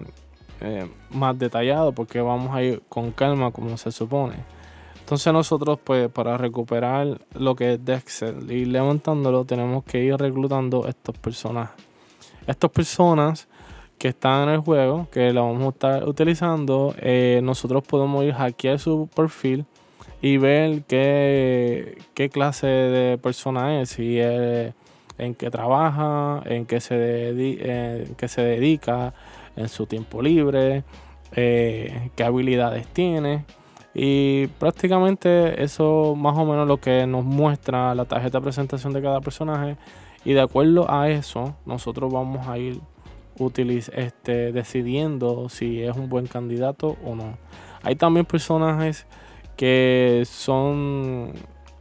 eh, 0.61 0.89
más 1.11 1.37
detallado 1.39 1.93
porque 1.93 2.21
vamos 2.21 2.55
a 2.55 2.63
ir 2.63 2.83
con 2.89 3.11
calma 3.11 3.51
como 3.51 3.77
se 3.77 3.91
supone. 3.91 4.37
Entonces 5.13 5.33
nosotros 5.35 5.79
pues 5.85 6.09
para 6.09 6.39
recuperar 6.39 7.21
lo 7.35 7.55
que 7.55 7.75
es 7.75 7.85
Dexter 7.85 8.35
y 8.49 8.65
levantándolo 8.65 9.45
tenemos 9.45 9.85
que 9.85 10.03
ir 10.03 10.17
reclutando 10.17 10.89
estos 10.89 11.19
personajes. 11.19 11.85
Estas 12.47 12.71
personas 12.71 13.47
que 13.99 14.09
están 14.09 14.49
en 14.49 14.55
el 14.55 14.61
juego, 14.61 15.09
que 15.13 15.35
lo 15.35 15.45
vamos 15.53 15.67
a 15.67 15.69
estar 15.69 16.09
utilizando, 16.09 16.95
eh, 16.97 17.41
nosotros 17.43 17.83
podemos 17.87 18.25
ir 18.25 18.33
hackear 18.33 18.79
su 18.79 19.07
perfil 19.15 19.67
y 20.23 20.39
ver 20.39 20.85
qué, 20.85 21.99
clase 22.33 22.67
de 22.67 23.19
persona 23.19 23.83
es, 23.83 23.91
si 23.91 24.19
es 24.19 24.73
en 25.19 25.35
qué 25.35 25.51
trabaja, 25.51 26.41
en 26.47 26.65
qué 26.65 26.81
se, 26.81 27.29
en 27.29 28.15
qué 28.15 28.29
se 28.29 28.41
dedica, 28.41 29.13
en 29.57 29.69
su 29.69 29.85
tiempo 29.85 30.23
libre, 30.23 30.85
eh, 31.33 32.09
qué 32.17 32.25
habilidades 32.25 32.87
tiene. 32.87 33.45
Y 33.95 34.47
prácticamente 34.59 35.63
eso 35.63 36.15
más 36.17 36.37
o 36.37 36.45
menos 36.45 36.67
lo 36.67 36.79
que 36.79 37.07
nos 37.07 37.25
muestra 37.25 37.95
la 37.95 38.07
tarjeta 38.07 38.39
de 38.39 38.45
presentación 38.45 38.93
de 38.93 39.03
cada 39.03 39.21
personaje. 39.21 39.77
Y 40.25 40.33
de 40.33 40.41
acuerdo 40.41 40.91
a 40.91 41.11
eso, 41.11 41.57
nosotros 41.67 42.13
vamos 42.13 42.47
a 42.47 42.59
ir 42.59 42.81
este, 43.95 44.53
decidiendo 44.53 45.49
si 45.49 45.83
es 45.83 45.97
un 45.97 46.09
buen 46.09 46.27
candidato 46.27 46.97
o 47.05 47.15
no. 47.15 47.37
Hay 47.83 47.97
también 47.97 48.25
personajes 48.25 49.07
que 49.57 50.23
son 50.27 51.33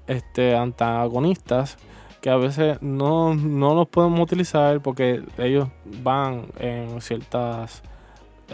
este, 0.08 0.56
antagonistas 0.56 1.77
que 2.22 2.30
a 2.30 2.38
veces 2.38 2.80
no, 2.82 3.34
no 3.34 3.74
los 3.74 3.88
podemos 3.88 4.20
utilizar 4.20 4.80
porque 4.82 5.24
ellos 5.38 5.70
van 6.03 6.46
en 6.60 7.01
ciertas 7.01 7.82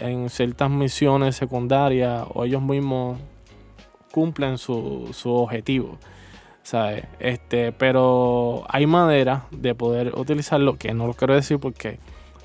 en 0.00 0.30
ciertas 0.30 0.70
misiones 0.70 1.36
secundarias 1.36 2.24
o 2.32 2.44
ellos 2.44 2.62
mismos 2.62 3.18
cumplen 4.18 4.58
su, 4.58 5.10
su 5.12 5.30
objetivo. 5.30 5.98
Este, 7.18 7.72
pero 7.72 8.64
hay 8.68 8.86
manera 8.86 9.46
de 9.50 9.74
poder 9.74 10.12
utilizarlo, 10.14 10.76
que 10.76 10.92
no 10.92 11.06
lo 11.06 11.14
quiero 11.14 11.34
decir 11.34 11.58
porque 11.58 11.98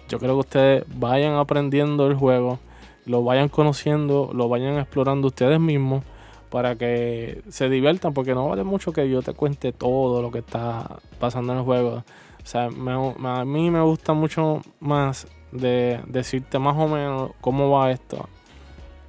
yo 0.08 0.18
creo 0.20 0.36
que 0.36 0.40
ustedes 0.40 0.84
vayan 0.96 1.34
aprendiendo 1.34 2.08
el 2.08 2.16
juego, 2.16 2.60
lo 3.06 3.24
vayan 3.24 3.50
conociendo, 3.50 4.30
lo 4.34 4.48
vayan 4.48 4.78
explorando 4.78 5.28
ustedes 5.28 5.60
mismos 5.60 6.04
para 6.50 6.76
que 6.76 7.42
se 7.50 7.68
diviertan, 7.68 8.14
porque 8.14 8.34
no 8.34 8.48
vale 8.48 8.64
mucho 8.64 8.94
que 8.94 9.10
yo 9.10 9.22
te 9.22 9.34
cuente 9.34 9.74
todo 9.74 10.22
lo 10.22 10.32
que 10.32 10.40
está 10.40 11.00
pasando 11.20 11.52
en 11.52 11.60
el 11.60 11.66
juego. 11.66 12.04
O 12.44 12.46
sea, 12.46 12.66
a 12.66 13.46
mí 13.46 13.72
me 13.72 13.82
gusta 13.82 14.14
mucho 14.14 14.62
más 14.80 15.28
de 15.52 16.00
decirte 16.08 16.60
más 16.60 16.78
o 16.78 16.88
menos 16.88 17.32
cómo 17.42 17.72
va 17.72 17.92
esto. 17.92 18.30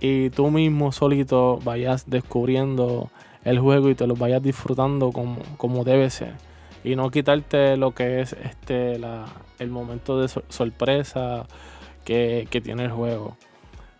Y 0.00 0.30
tú 0.30 0.50
mismo 0.50 0.92
solito 0.92 1.58
vayas 1.64 2.08
descubriendo 2.08 3.10
el 3.44 3.58
juego 3.58 3.90
y 3.90 3.94
te 3.94 4.06
lo 4.06 4.16
vayas 4.16 4.42
disfrutando 4.42 5.12
como, 5.12 5.38
como 5.56 5.84
debe 5.84 6.10
ser 6.10 6.34
y 6.84 6.96
no 6.96 7.10
quitarte 7.10 7.76
lo 7.76 7.92
que 7.92 8.20
es 8.20 8.34
este 8.34 9.00
el 9.58 9.70
momento 9.70 10.20
de 10.20 10.28
sorpresa 10.28 11.46
que, 12.04 12.46
tiene 12.62 12.84
el 12.84 12.90
juego. 12.90 13.36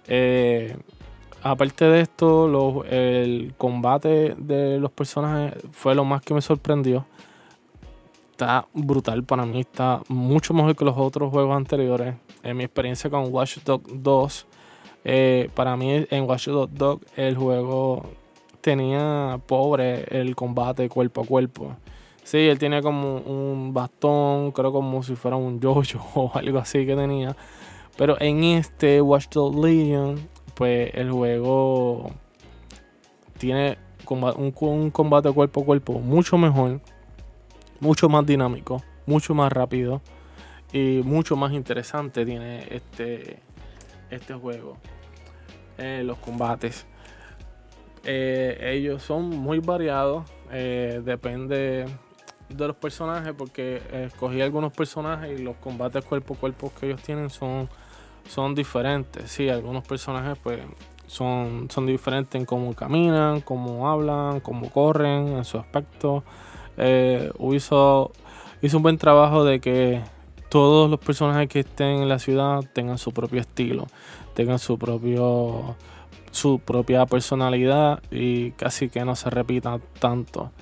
Eh, 0.06 0.76
aparte 1.42 1.86
de 1.86 2.02
esto, 2.02 2.84
el 2.84 3.54
combate 3.56 4.34
de 4.36 4.78
los 4.78 4.92
personajes 4.92 5.54
fue 5.72 5.94
lo 5.94 6.04
más 6.04 6.20
que 6.20 6.34
me 6.34 6.42
sorprendió. 6.42 7.06
Está 8.32 8.66
brutal 8.74 9.24
para 9.24 9.46
mí, 9.46 9.60
está 9.60 10.02
mucho 10.08 10.52
mejor 10.52 10.76
que 10.76 10.84
los 10.84 10.98
otros 10.98 11.30
juegos 11.30 11.56
anteriores. 11.56 12.16
En 12.42 12.56
mi 12.58 12.64
experiencia 12.64 13.08
con 13.08 13.32
Watch 13.32 13.58
Dogs 13.64 13.90
2, 13.94 14.46
eh, 15.04 15.50
para 15.54 15.76
mí 15.76 16.06
en 16.10 16.24
Watch 16.24 16.48
Dogs 16.48 16.74
2 16.74 16.98
el 17.16 17.36
juego 17.36 18.10
tenía 18.60 19.38
pobre 19.46 20.04
el 20.08 20.34
combate 20.34 20.88
cuerpo 20.88 21.20
a 21.20 21.26
cuerpo. 21.26 21.76
Sí, 22.22 22.38
él 22.38 22.58
tiene 22.58 22.80
como 22.80 23.18
un 23.18 23.74
bastón, 23.74 24.50
creo 24.52 24.72
como 24.72 25.02
si 25.02 25.14
fuera 25.14 25.36
un 25.36 25.60
yoyo 25.60 26.00
o 26.14 26.32
algo 26.34 26.58
así 26.58 26.86
que 26.86 26.96
tenía. 26.96 27.36
Pero 27.96 28.20
en 28.20 28.42
este 28.42 29.02
Watch 29.02 29.28
Dogs 29.28 29.56
Legion, 29.56 30.28
pues 30.54 30.90
el 30.94 31.10
juego 31.12 32.10
tiene 33.38 33.76
un 34.08 34.90
combate 34.90 35.30
cuerpo 35.30 35.60
a 35.60 35.64
cuerpo 35.64 36.00
mucho 36.00 36.38
mejor, 36.38 36.80
mucho 37.80 38.08
más 38.08 38.24
dinámico, 38.24 38.82
mucho 39.06 39.34
más 39.34 39.52
rápido 39.52 40.00
y 40.72 41.02
mucho 41.04 41.36
más 41.36 41.52
interesante 41.52 42.24
tiene 42.24 42.66
este, 42.70 43.38
este 44.14 44.34
juego. 44.34 44.76
Eh, 45.78 46.02
los 46.04 46.18
combates. 46.18 46.86
Eh, 48.04 48.58
ellos 48.74 49.02
son 49.02 49.30
muy 49.30 49.58
variados. 49.58 50.24
Eh, 50.50 51.00
depende 51.04 51.86
de 52.48 52.66
los 52.66 52.76
personajes 52.76 53.32
porque 53.36 53.82
escogí 53.92 54.40
algunos 54.40 54.72
personajes 54.72 55.38
y 55.38 55.42
los 55.42 55.56
combates 55.56 56.04
cuerpo 56.04 56.34
a 56.34 56.36
cuerpo 56.36 56.72
que 56.78 56.86
ellos 56.86 57.02
tienen 57.02 57.30
son, 57.30 57.68
son 58.28 58.54
diferentes. 58.54 59.30
Sí, 59.30 59.48
algunos 59.48 59.84
personajes 59.86 60.38
pues 60.42 60.60
son, 61.06 61.68
son 61.70 61.86
diferentes 61.86 62.38
en 62.38 62.46
cómo 62.46 62.74
caminan, 62.74 63.40
cómo 63.40 63.90
hablan, 63.90 64.40
cómo 64.40 64.70
corren, 64.70 65.28
en 65.28 65.44
su 65.44 65.58
aspecto. 65.58 66.22
Hizo, 66.76 68.12
hizo 68.62 68.76
un 68.76 68.82
buen 68.82 68.98
trabajo 68.98 69.44
de 69.44 69.60
que 69.60 70.02
todos 70.54 70.88
los 70.88 71.00
personajes 71.00 71.48
que 71.48 71.58
estén 71.58 72.02
en 72.02 72.08
la 72.08 72.20
ciudad 72.20 72.60
tengan 72.72 72.96
su 72.96 73.10
propio 73.10 73.40
estilo, 73.40 73.88
tengan 74.34 74.60
su 74.60 74.78
propio 74.78 75.74
su 76.30 76.60
propia 76.60 77.06
personalidad 77.06 78.00
y 78.12 78.52
casi 78.52 78.88
que 78.88 79.04
no 79.04 79.16
se 79.16 79.30
repitan 79.30 79.82
tanto. 79.98 80.52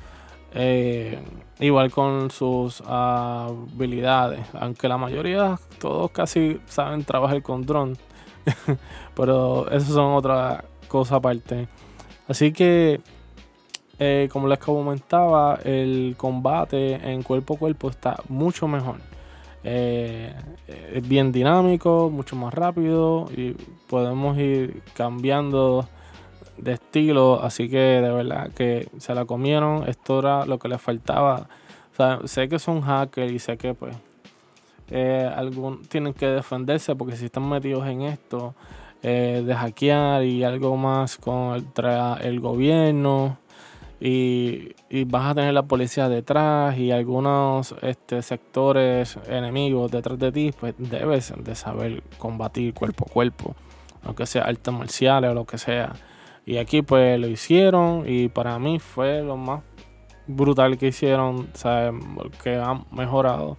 Eh, 0.55 1.19
igual 1.61 1.91
con 1.91 2.31
sus 2.31 2.83
habilidades, 2.87 4.41
aunque 4.55 4.89
la 4.89 4.97
mayoría, 4.97 5.59
todos 5.79 6.11
casi 6.11 6.59
saben 6.65 7.05
trabajar 7.05 7.43
con 7.43 7.67
drone, 7.67 7.97
pero 9.15 9.71
eso 9.71 9.93
son 9.93 10.15
otra 10.15 10.65
cosa 10.89 11.17
aparte. 11.17 11.69
Así 12.29 12.51
que, 12.55 13.03
eh, 13.99 14.27
como 14.33 14.49
les 14.49 14.59
comentaba, 14.59 15.59
el 15.63 16.15
combate 16.17 16.95
en 16.95 17.23
cuerpo 17.23 17.57
a 17.57 17.59
cuerpo 17.59 17.91
está 17.91 18.17
mucho 18.31 18.67
mejor. 18.67 19.12
Eh, 19.65 20.35
es 20.93 21.09
bien 21.09 21.31
dinámico, 21.33 22.11
mucho 22.11 22.37
más 22.37 22.53
rápido 22.53 23.29
y 23.37 23.53
podemos 23.89 24.37
ir 24.39 24.83
cambiando 24.95 25.87
de 26.57 26.73
estilo, 26.73 27.43
así 27.43 27.69
que 27.69 27.79
de 27.79 28.11
verdad 28.11 28.51
que 28.53 28.89
se 28.99 29.15
la 29.15 29.25
comieron, 29.25 29.89
esto 29.89 30.19
era 30.19 30.47
lo 30.47 30.59
que 30.59 30.69
les 30.69 30.81
faltaba. 30.81 31.49
sé 32.25 32.49
que 32.49 32.59
son 32.59 32.81
hackers 32.83 33.33
y 33.33 33.39
sé 33.39 33.57
que 33.57 33.75
pues 33.75 33.95
eh, 34.91 35.31
tienen 35.89 36.13
que 36.13 36.27
defenderse 36.27 36.95
porque 36.95 37.17
si 37.17 37.27
están 37.27 37.49
metidos 37.49 37.87
en 37.87 38.03
esto 38.03 38.55
eh, 39.03 39.43
de 39.45 39.55
hackear 39.55 40.25
y 40.25 40.45
algo 40.45 40.77
más 40.77 41.17
con 41.17 41.55
el, 41.55 41.67
el 42.21 42.41
gobierno 42.41 43.39
y, 44.05 44.75
vas 45.05 45.31
a 45.31 45.35
tener 45.37 45.55
la 45.55 45.63
policía 45.63 46.09
detrás 46.09 46.77
y 46.77 46.91
algunos 46.91 47.73
este, 47.83 48.21
sectores 48.23 49.17
enemigos 49.29 49.93
detrás 49.93 50.19
de 50.19 50.33
ti, 50.33 50.51
pues 50.59 50.75
debes 50.77 51.33
de 51.37 51.55
saber 51.55 52.03
combatir 52.19 52.75
cuerpo 52.75 53.07
a 53.09 53.13
cuerpo, 53.13 53.55
aunque 54.03 54.27
sea 54.27 54.43
artes 54.43 54.75
marciales 54.75 55.31
o 55.31 55.35
lo 55.35 55.45
que 55.45 55.57
sea. 55.57 55.93
Y 56.45 56.57
aquí 56.57 56.83
pues 56.83 57.21
lo 57.21 57.29
hicieron 57.29 58.03
y 58.05 58.29
para 58.29 58.59
mí 58.59 58.81
fue 58.81 59.23
lo 59.23 59.37
más 59.37 59.63
brutal 60.27 60.79
que 60.79 60.89
hicieron, 60.89 61.49
que 62.43 62.57
han 62.57 62.87
mejorado. 62.91 63.57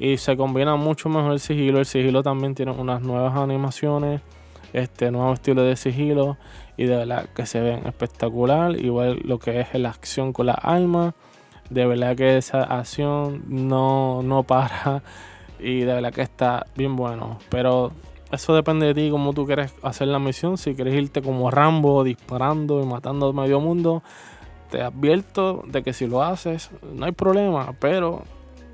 Y 0.00 0.16
se 0.16 0.36
combina 0.36 0.74
mucho 0.74 1.08
mejor 1.08 1.34
el 1.34 1.40
sigilo. 1.40 1.78
El 1.78 1.86
sigilo 1.86 2.24
también 2.24 2.56
tiene 2.56 2.72
unas 2.72 3.00
nuevas 3.00 3.36
animaciones, 3.36 4.22
este 4.72 5.12
nuevo 5.12 5.34
estilo 5.34 5.62
de 5.62 5.76
sigilo. 5.76 6.36
Y 6.76 6.84
de 6.84 6.96
verdad 6.96 7.28
que 7.34 7.46
se 7.46 7.60
ven 7.60 7.86
espectacular. 7.86 8.76
Igual 8.76 9.20
lo 9.24 9.38
que 9.38 9.60
es 9.60 9.74
la 9.74 9.90
acción 9.90 10.32
con 10.32 10.46
la 10.46 10.54
alma. 10.54 11.14
De 11.70 11.86
verdad 11.86 12.16
que 12.16 12.36
esa 12.36 12.62
acción 12.62 13.44
no, 13.48 14.22
no 14.22 14.42
para. 14.42 15.02
Y 15.60 15.80
de 15.80 15.94
verdad 15.94 16.12
que 16.12 16.20
está 16.20 16.66
bien 16.76 16.94
bueno. 16.94 17.38
Pero 17.48 17.92
eso 18.30 18.54
depende 18.54 18.86
de 18.86 18.94
ti, 18.94 19.10
cómo 19.10 19.32
tú 19.32 19.46
quieres 19.46 19.72
hacer 19.82 20.08
la 20.08 20.18
misión. 20.18 20.58
Si 20.58 20.74
quieres 20.74 20.94
irte 20.94 21.22
como 21.22 21.50
Rambo, 21.50 22.04
disparando 22.04 22.82
y 22.82 22.86
matando 22.86 23.28
a 23.28 23.32
medio 23.32 23.60
mundo, 23.60 24.02
te 24.70 24.82
advierto 24.82 25.62
de 25.66 25.82
que 25.82 25.92
si 25.92 26.06
lo 26.06 26.22
haces, 26.22 26.70
no 26.92 27.06
hay 27.06 27.12
problema, 27.12 27.74
pero 27.78 28.24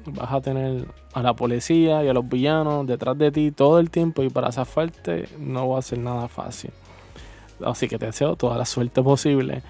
vas 0.06 0.32
a 0.32 0.40
tener 0.40 0.86
a 1.12 1.22
la 1.22 1.34
policía 1.34 2.02
y 2.02 2.08
a 2.08 2.14
los 2.14 2.28
villanos 2.28 2.86
detrás 2.86 3.18
de 3.18 3.30
ti 3.30 3.50
todo 3.50 3.78
el 3.78 3.90
tiempo 3.90 4.22
y 4.22 4.30
para 4.30 4.50
zafarte 4.50 5.28
no 5.38 5.68
va 5.68 5.80
a 5.80 5.82
ser 5.82 5.98
nada 5.98 6.28
fácil. 6.28 6.70
Así 7.64 7.88
que 7.88 7.98
te 7.98 8.06
deseo 8.06 8.36
toda 8.36 8.56
la 8.56 8.64
suerte 8.64 9.02
posible. 9.02 9.62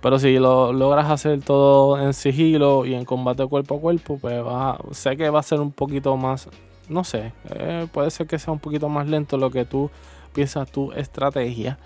Pero 0.00 0.18
si 0.18 0.38
lo 0.38 0.72
logras 0.72 1.10
hacer 1.10 1.40
todo 1.40 2.00
en 2.00 2.14
sigilo 2.14 2.86
y 2.86 2.94
en 2.94 3.04
combate 3.04 3.44
cuerpo 3.46 3.76
a 3.76 3.80
cuerpo, 3.80 4.18
pues 4.18 4.44
sé 4.92 5.16
que 5.16 5.28
va 5.28 5.40
a 5.40 5.42
ser 5.42 5.60
un 5.60 5.72
poquito 5.72 6.16
más, 6.16 6.48
no 6.88 7.02
sé, 7.02 7.32
eh, 7.50 7.88
puede 7.92 8.10
ser 8.12 8.28
que 8.28 8.38
sea 8.38 8.52
un 8.52 8.60
poquito 8.60 8.88
más 8.88 9.08
lento 9.08 9.36
lo 9.36 9.50
que 9.50 9.64
tú 9.64 9.90
piensas 10.32 10.70
tu 10.70 10.92
estrategia, 10.92 11.78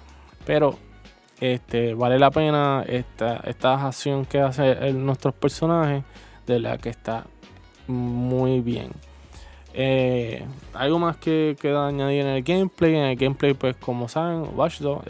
pero 0.44 0.76
este 1.40 1.94
vale 1.94 2.18
la 2.18 2.30
pena 2.30 2.85
esta, 2.87 3.37
esta 3.47 3.87
acción 3.87 4.26
que 4.26 4.40
hace 4.40 4.92
nuestros 4.92 5.32
personajes, 5.32 6.04
de 6.47 6.59
la 6.59 6.76
que 6.78 6.90
está 6.90 7.25
muy 7.87 8.61
bien. 8.61 8.90
Eh, 9.75 10.45
algo 10.75 10.99
más 10.99 11.17
que 11.17 11.57
queda 11.61 11.87
añadir 11.87 12.23
en 12.23 12.26
el 12.29 12.43
gameplay. 12.43 12.95
En 12.95 13.05
el 13.05 13.17
gameplay, 13.17 13.55
pues 13.55 13.76
como 13.76 14.09
saben, 14.09 14.47
Watchdog, 14.55 15.02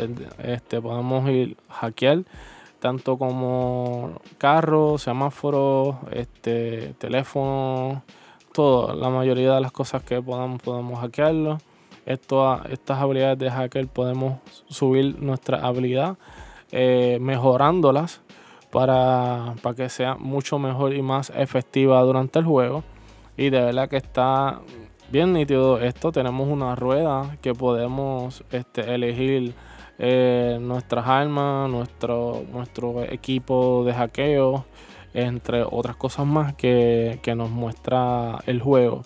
este, 0.42 0.80
podemos 0.80 1.28
ir 1.30 1.56
hackear 1.68 2.24
tanto 2.82 3.16
como 3.16 4.20
carros, 4.38 5.02
semáforos, 5.02 5.94
este, 6.10 6.94
teléfono, 6.98 8.02
todo, 8.52 8.92
la 8.96 9.08
mayoría 9.08 9.54
de 9.54 9.60
las 9.60 9.70
cosas 9.70 10.02
que 10.02 10.20
podamos, 10.20 10.60
podemos 10.60 10.98
hackearlo. 11.00 11.58
Estas 12.04 12.98
habilidades 12.98 13.38
de 13.38 13.50
hacker 13.52 13.86
podemos 13.86 14.40
subir 14.68 15.22
nuestra 15.22 15.64
habilidad 15.64 16.16
eh, 16.72 17.18
mejorándolas 17.20 18.20
para, 18.72 19.54
para 19.62 19.76
que 19.76 19.88
sea 19.88 20.16
mucho 20.16 20.58
mejor 20.58 20.92
y 20.92 21.02
más 21.02 21.30
efectiva 21.36 22.02
durante 22.02 22.40
el 22.40 22.46
juego. 22.46 22.82
Y 23.36 23.50
de 23.50 23.60
verdad 23.62 23.88
que 23.88 23.96
está 23.96 24.60
bien 25.10 25.32
nítido 25.32 25.78
esto. 25.78 26.12
Tenemos 26.12 26.48
una 26.48 26.74
rueda 26.74 27.36
que 27.40 27.54
podemos 27.54 28.44
este, 28.50 28.94
elegir 28.94 29.54
eh, 29.98 30.58
nuestras 30.60 31.06
armas, 31.06 31.70
nuestro, 31.70 32.42
nuestro 32.52 33.02
equipo 33.04 33.84
de 33.84 33.92
hackeo, 33.92 34.64
entre 35.14 35.62
otras 35.62 35.96
cosas 35.96 36.26
más 36.26 36.54
que, 36.54 37.20
que 37.22 37.34
nos 37.34 37.50
muestra 37.50 38.38
el 38.46 38.60
juego. 38.60 39.02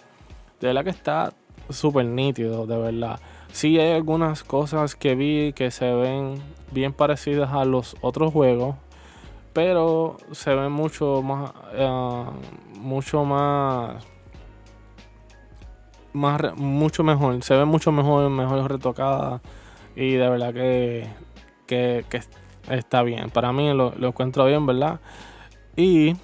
De 0.60 0.68
verdad 0.68 0.84
que 0.84 0.90
está 0.90 1.32
súper 1.68 2.06
nítido, 2.06 2.66
de 2.66 2.78
verdad. 2.78 3.20
Sí 3.52 3.78
hay 3.78 3.92
algunas 3.92 4.44
cosas 4.44 4.94
que 4.94 5.14
vi 5.14 5.52
que 5.52 5.70
se 5.70 5.92
ven 5.92 6.42
bien 6.70 6.92
parecidas 6.92 7.52
a 7.52 7.64
los 7.64 7.96
otros 8.00 8.32
juegos, 8.32 8.76
pero 9.52 10.18
se 10.32 10.54
ven 10.54 10.70
mucho 10.70 11.22
más, 11.22 11.52
eh, 11.74 12.24
mucho 12.78 13.24
más 13.24 14.04
mucho 16.16 17.04
mejor, 17.04 17.42
se 17.42 17.56
ve 17.56 17.64
mucho 17.64 17.92
mejor, 17.92 18.28
mejor 18.30 18.70
retocada 18.70 19.40
y 19.94 20.12
de 20.12 20.28
verdad 20.28 20.52
que, 20.52 21.06
que, 21.66 22.04
está 22.68 23.02
bien. 23.02 23.30
Para 23.30 23.52
mí 23.52 23.72
lo, 23.72 23.92
encuentro 23.96 24.44
bien, 24.46 24.66
¿verdad? 24.66 25.00
Y 25.76 26.14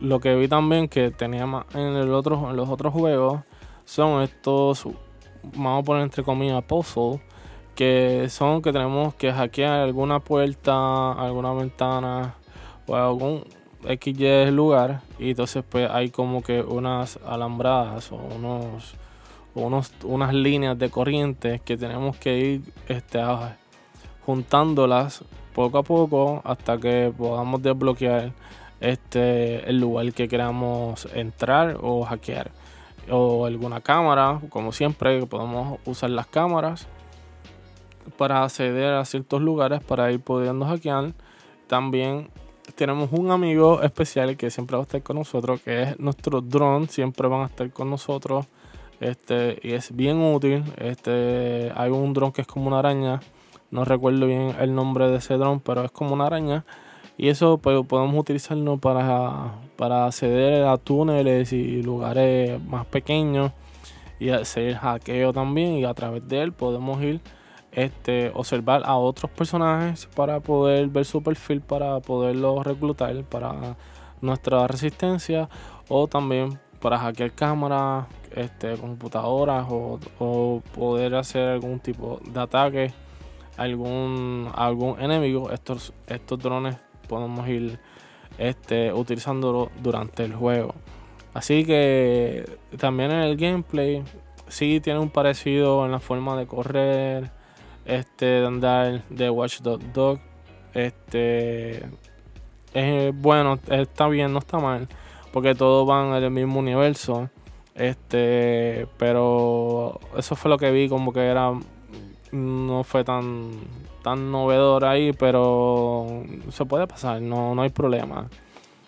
lo 0.00 0.20
que 0.20 0.34
vi 0.36 0.48
también 0.48 0.88
que 0.88 1.10
tenía 1.10 1.44
en, 1.74 1.80
el 1.80 2.12
otro, 2.12 2.50
en 2.50 2.56
los 2.56 2.68
otros 2.68 2.92
juegos 2.92 3.40
son 3.84 4.22
estos, 4.22 4.86
vamos 5.42 5.82
a 5.82 5.84
poner 5.84 6.02
entre 6.02 6.22
comillas, 6.22 6.62
puzzle, 6.64 7.20
que 7.74 8.28
son 8.28 8.62
que 8.62 8.72
tenemos 8.72 9.14
que 9.14 9.32
hackear 9.32 9.80
alguna 9.80 10.20
puerta, 10.20 11.12
alguna 11.12 11.52
ventana 11.52 12.34
o 12.86 12.94
algún 12.94 13.44
XY 13.86 14.50
lugar 14.50 15.00
y 15.18 15.30
entonces 15.30 15.64
pues 15.68 15.90
hay 15.90 16.10
como 16.10 16.42
que 16.42 16.60
unas 16.62 17.18
alambradas 17.26 18.12
o 18.12 18.16
unos, 18.16 18.94
unos 19.54 19.92
unas 20.04 20.34
líneas 20.34 20.78
de 20.78 20.90
corriente 20.90 21.60
que 21.64 21.76
tenemos 21.76 22.16
que 22.16 22.38
ir 22.38 22.72
este, 22.88 23.20
juntándolas 24.24 25.24
poco 25.54 25.78
a 25.78 25.82
poco 25.82 26.42
hasta 26.44 26.78
que 26.78 27.12
podamos 27.16 27.62
desbloquear 27.62 28.32
este 28.80 29.68
el 29.68 29.80
lugar 29.80 30.12
que 30.12 30.28
queramos 30.28 31.08
entrar 31.14 31.78
o 31.80 32.04
hackear. 32.04 32.50
O 33.10 33.46
alguna 33.46 33.80
cámara 33.80 34.40
como 34.48 34.72
siempre 34.72 35.24
podemos 35.26 35.78
usar 35.84 36.10
las 36.10 36.26
cámaras 36.26 36.88
para 38.16 38.44
acceder 38.44 38.94
a 38.94 39.04
ciertos 39.04 39.40
lugares 39.40 39.82
para 39.82 40.10
ir 40.10 40.20
pudiendo 40.20 40.66
hackear. 40.66 41.12
También 41.66 42.30
tenemos 42.72 43.10
un 43.12 43.30
amigo 43.30 43.82
especial 43.82 44.36
que 44.36 44.50
siempre 44.50 44.76
va 44.76 44.82
a 44.82 44.84
estar 44.84 45.02
con 45.02 45.16
nosotros, 45.16 45.60
que 45.60 45.82
es 45.82 46.00
nuestro 46.00 46.40
drone, 46.40 46.88
siempre 46.88 47.28
van 47.28 47.42
a 47.42 47.46
estar 47.46 47.70
con 47.70 47.90
nosotros. 47.90 48.46
Este, 49.00 49.58
y 49.62 49.72
es 49.72 49.94
bien 49.94 50.20
útil. 50.20 50.64
Este, 50.76 51.72
hay 51.74 51.90
un 51.90 52.12
drone 52.12 52.32
que 52.32 52.42
es 52.42 52.46
como 52.46 52.68
una 52.68 52.78
araña. 52.78 53.20
No 53.70 53.84
recuerdo 53.84 54.26
bien 54.26 54.54
el 54.60 54.74
nombre 54.74 55.10
de 55.10 55.16
ese 55.16 55.34
drone, 55.34 55.60
pero 55.64 55.84
es 55.84 55.90
como 55.90 56.14
una 56.14 56.26
araña. 56.26 56.64
Y 57.16 57.28
eso 57.28 57.58
pues, 57.58 57.84
podemos 57.86 58.18
utilizarlo 58.18 58.78
para, 58.78 59.52
para 59.76 60.06
acceder 60.06 60.64
a 60.64 60.76
túneles 60.78 61.52
y 61.52 61.82
lugares 61.82 62.62
más 62.64 62.86
pequeños 62.86 63.52
y 64.18 64.30
hacer 64.30 64.76
hackeo 64.76 65.32
también. 65.32 65.74
Y 65.74 65.84
a 65.84 65.94
través 65.94 66.26
de 66.26 66.42
él 66.42 66.52
podemos 66.52 67.02
ir 67.02 67.20
este, 67.74 68.30
observar 68.34 68.82
a 68.84 68.96
otros 68.96 69.30
personajes 69.30 70.06
para 70.14 70.40
poder 70.40 70.88
ver 70.88 71.04
su 71.04 71.22
perfil, 71.22 71.60
para 71.60 72.00
poderlos 72.00 72.64
reclutar 72.64 73.22
para 73.24 73.76
nuestra 74.20 74.66
resistencia 74.66 75.48
o 75.88 76.06
también 76.06 76.58
para 76.80 76.98
hackear 76.98 77.32
cámaras, 77.32 78.06
este, 78.34 78.76
computadoras 78.76 79.66
o, 79.70 80.62
poder 80.74 81.14
hacer 81.14 81.48
algún 81.48 81.80
tipo 81.80 82.20
de 82.24 82.40
ataque 82.40 82.92
a 83.56 83.62
algún, 83.62 84.96
enemigo. 84.98 85.50
Estos, 85.50 85.92
estos 86.06 86.38
drones 86.38 86.76
podemos 87.08 87.48
ir 87.48 87.78
este, 88.38 88.92
utilizándolo 88.92 89.70
durante 89.82 90.24
el 90.24 90.34
juego. 90.34 90.74
Así 91.32 91.64
que 91.64 92.44
también 92.78 93.10
en 93.10 93.20
el 93.20 93.36
gameplay 93.36 94.04
sí 94.48 94.80
tiene 94.80 94.98
un 95.00 95.10
parecido 95.10 95.84
en 95.86 95.92
la 95.92 96.00
forma 96.00 96.36
de 96.36 96.46
correr 96.46 97.30
este 97.84 98.26
de 98.26 98.46
andar 98.46 99.02
de 99.08 99.30
Watch 99.30 99.60
Dog. 99.60 100.20
Este 100.72 101.84
es 102.72 103.14
bueno, 103.14 103.58
está 103.68 104.08
bien, 104.08 104.32
no 104.32 104.40
está 104.40 104.58
mal, 104.58 104.88
porque 105.32 105.54
todos 105.54 105.86
van 105.86 106.14
en 106.14 106.24
el 106.24 106.30
mismo 106.30 106.58
universo. 106.58 107.30
Este, 107.74 108.86
pero 108.98 110.00
eso 110.16 110.36
fue 110.36 110.48
lo 110.48 110.58
que 110.58 110.70
vi 110.70 110.88
como 110.88 111.12
que 111.12 111.20
era 111.20 111.52
no 112.32 112.84
fue 112.84 113.04
tan 113.04 113.50
tan 114.02 114.30
novedor 114.30 114.84
ahí, 114.84 115.12
pero 115.12 116.24
se 116.50 116.64
puede 116.66 116.86
pasar, 116.86 117.22
no, 117.22 117.54
no 117.54 117.62
hay 117.62 117.70
problema. 117.70 118.28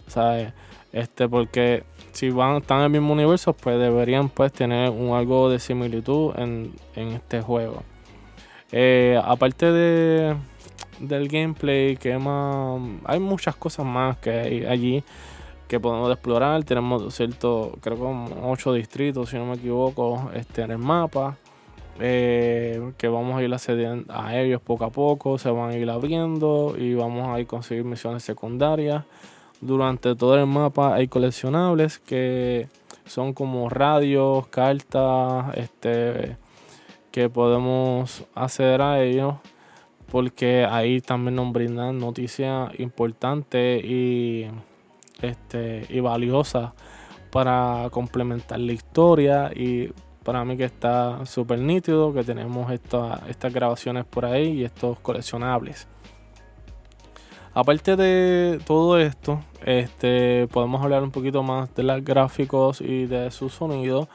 ¿Sabes? 0.06 0.52
Este, 0.92 1.28
porque 1.28 1.85
si 2.12 2.30
van, 2.30 2.56
están 2.56 2.78
en 2.78 2.85
el 2.85 2.90
mismo 2.90 3.12
universo, 3.12 3.52
pues 3.52 3.78
deberían 3.78 4.28
pues 4.28 4.52
tener 4.52 4.90
un, 4.90 5.16
algo 5.16 5.50
de 5.50 5.59
similitud 5.59 6.32
en, 6.38 6.72
en 6.94 7.09
este 7.09 7.40
juego. 7.40 7.82
Eh, 8.72 9.20
aparte 9.24 9.72
de 9.72 10.37
del 11.00 11.29
gameplay, 11.29 11.96
que 11.96 12.16
más 12.18 12.81
hay 13.05 13.20
muchas 13.20 13.55
cosas 13.57 13.85
más 13.85 14.16
que 14.18 14.31
hay 14.31 14.64
allí 14.64 15.05
que 15.68 15.81
podemos 15.81 16.11
explorar. 16.11 16.64
Tenemos 16.64 17.14
cierto, 17.14 17.76
creo 17.81 17.96
que 17.96 18.35
8 18.42 18.72
distritos, 18.72 19.31
si 19.31 19.37
no 19.37 19.46
me 19.46 19.55
equivoco, 19.55 20.31
este, 20.35 20.62
en 20.62 20.70
el 20.72 20.79
mapa. 20.79 21.37
Eh, 21.98 22.92
que 22.98 23.09
vamos 23.09 23.38
a 23.38 23.42
ir 23.42 23.55
accediendo 23.55 24.12
a 24.12 24.37
ellos 24.37 24.61
poco 24.61 24.85
a 24.85 24.90
poco, 24.90 25.38
se 25.38 25.48
van 25.48 25.70
a 25.70 25.76
ir 25.76 25.88
abriendo 25.88 26.74
y 26.79 26.92
vamos 26.92 27.26
a 27.29 27.40
ir 27.40 27.46
conseguir 27.46 27.85
misiones 27.85 28.22
secundarias. 28.22 29.05
Durante 29.62 30.14
todo 30.14 30.38
el 30.38 30.44
mapa 30.46 30.94
hay 30.94 31.09
coleccionables 31.09 31.98
que 31.98 32.68
son 33.07 33.33
como 33.33 33.70
radios, 33.70 34.46
cartas, 34.48 35.57
este 35.57 36.37
que 37.16 37.31
podemos 37.31 38.26
acceder 38.35 38.83
a 38.83 39.02
ellos 39.02 39.37
porque 40.12 40.66
ahí 40.68 41.00
también 41.00 41.37
nos 41.37 41.50
brindan 41.50 41.98
noticias 41.98 42.79
importantes 42.79 43.83
y, 43.83 44.46
este, 45.22 45.87
y 45.88 46.00
valiosas 46.00 46.72
para 47.33 47.88
complementar 47.90 48.61
la 48.61 48.74
historia 48.74 49.50
y 49.57 49.94
para 50.24 50.44
mí 50.44 50.59
que 50.59 50.64
está 50.64 51.24
súper 51.24 51.59
nítido 51.61 52.12
que 52.12 52.22
tenemos 52.22 52.70
estas 52.70 53.50
grabaciones 53.50 54.05
por 54.05 54.26
ahí 54.26 54.48
y 54.48 54.64
estos 54.64 55.00
coleccionables. 55.00 55.88
Aparte 57.55 57.96
de 57.96 58.61
todo 58.66 58.98
esto, 58.98 59.40
este, 59.64 60.48
podemos 60.48 60.83
hablar 60.83 61.02
un 61.02 61.12
poquito 61.12 61.42
más 61.42 61.74
de 61.74 61.83
los 61.83 62.05
gráficos 62.05 62.83
y 62.83 63.07
de 63.07 63.31
su 63.31 63.48
sonido. 63.48 64.07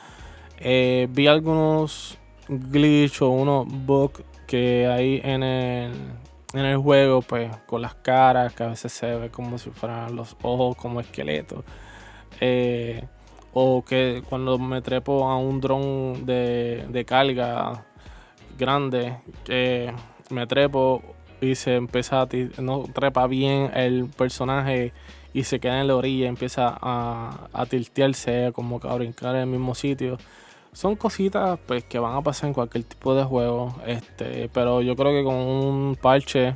Eh, 0.60 1.08
vi 1.10 1.26
algunos 1.26 2.21
glitch 2.52 3.22
o 3.22 3.30
unos 3.30 3.66
bugs 3.68 4.24
que 4.46 4.86
hay 4.88 5.22
en 5.24 5.44
el, 5.44 5.94
en 6.54 6.66
el 6.66 6.78
juego, 6.78 7.22
pues 7.22 7.50
con 7.66 7.82
las 7.82 7.96
caras, 7.96 8.54
que 8.54 8.64
a 8.64 8.68
veces 8.68 8.92
se 8.92 9.16
ve 9.16 9.30
como 9.30 9.58
si 9.58 9.70
fueran 9.70 10.16
los 10.16 10.36
ojos 10.42 10.76
como 10.76 11.00
esqueletos. 11.00 11.64
Eh, 12.42 13.04
o 13.54 13.84
que 13.84 14.24
cuando 14.30 14.58
me 14.58 14.82
trepo 14.82 15.30
a 15.30 15.38
un 15.38 15.62
dron 15.62 16.26
de, 16.26 16.86
de 16.90 17.06
carga 17.06 17.86
grande, 18.58 19.18
que 19.46 19.94
me 20.30 20.48
trepo 20.48 21.02
y 21.42 21.56
se 21.56 21.76
empieza 21.76 22.22
a 22.22 22.28
no 22.60 22.84
trepa 22.94 23.28
bien 23.28 23.72
el 23.74 24.08
personaje 24.08 24.94
y 25.34 25.44
se 25.44 25.60
queda 25.60 25.82
en 25.82 25.88
la 25.88 25.96
orilla, 25.96 26.28
empieza 26.28 26.78
a, 26.82 27.50
a 27.54 27.66
tiltearse, 27.66 28.52
como 28.54 28.80
que 28.80 28.88
a 28.88 28.96
brincar 28.96 29.36
en 29.36 29.42
el 29.42 29.48
mismo 29.48 29.76
sitio. 29.76 30.18
Son 30.74 30.96
cositas 30.96 31.60
pues 31.68 31.84
que 31.84 32.00
van 32.00 32.16
a 32.16 32.22
pasar 32.22 32.48
en 32.48 32.54
cualquier 32.54 32.86
tipo 32.86 33.14
de 33.14 33.24
juego, 33.24 33.76
este, 33.86 34.50
pero 34.54 34.82
yo 34.82 34.96
creo 34.96 35.12
que 35.12 35.24
con 35.24 35.36
un 35.36 35.98
parche, 36.02 36.56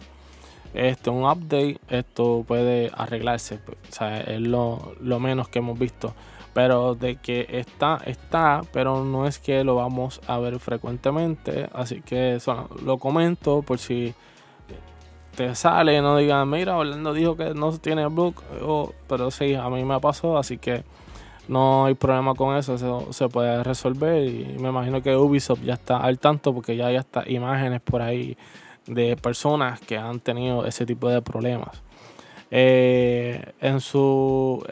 este, 0.73 1.09
un 1.09 1.23
update, 1.23 1.79
esto 1.89 2.45
puede 2.47 2.91
arreglarse. 2.95 3.57
Pues, 3.57 3.77
o 3.89 3.93
sea, 3.93 4.21
es 4.21 4.39
lo, 4.39 4.93
lo 5.01 5.19
menos 5.19 5.49
que 5.49 5.59
hemos 5.59 5.77
visto. 5.77 6.13
Pero 6.53 6.95
de 6.95 7.17
que 7.17 7.47
está, 7.49 7.99
está, 8.05 8.61
pero 8.71 9.03
no 9.03 9.27
es 9.27 9.39
que 9.39 9.65
lo 9.65 9.75
vamos 9.75 10.21
a 10.27 10.37
ver 10.37 10.59
frecuentemente. 10.59 11.69
Así 11.73 12.01
que 12.01 12.35
eso 12.35 12.69
lo 12.83 12.97
comento 12.97 13.61
por 13.61 13.79
si 13.79 14.13
te 15.35 15.53
sale, 15.53 16.01
no 16.01 16.17
digan, 16.17 16.49
mira, 16.49 16.77
Orlando 16.77 17.13
dijo 17.13 17.35
que 17.35 17.53
no 17.53 17.77
tiene 17.77 18.05
bug, 18.07 18.35
pero 19.07 19.31
sí, 19.31 19.53
a 19.53 19.69
mí 19.69 19.83
me 19.83 19.99
pasó, 19.99 20.37
así 20.37 20.57
que 20.57 20.83
no 21.47 21.85
hay 21.85 21.93
problema 21.93 22.33
con 22.33 22.55
eso, 22.55 22.77
se 23.11 23.29
puede 23.29 23.63
resolver 23.63 24.23
y 24.23 24.57
me 24.59 24.69
imagino 24.69 25.01
que 25.01 25.15
Ubisoft 25.15 25.63
ya 25.63 25.73
está 25.73 25.97
al 25.97 26.19
tanto 26.19 26.53
porque 26.53 26.75
ya 26.75 26.87
hay 26.87 26.95
hasta 26.95 27.29
imágenes 27.29 27.81
por 27.81 28.01
ahí 28.01 28.37
de 28.87 29.15
personas 29.15 29.79
que 29.79 29.97
han 29.97 30.19
tenido 30.19 30.65
ese 30.65 30.85
tipo 30.85 31.09
de 31.09 31.21
problemas. 31.21 31.81
Eh, 32.51 33.53
en, 33.59 33.81
su, 33.81 34.63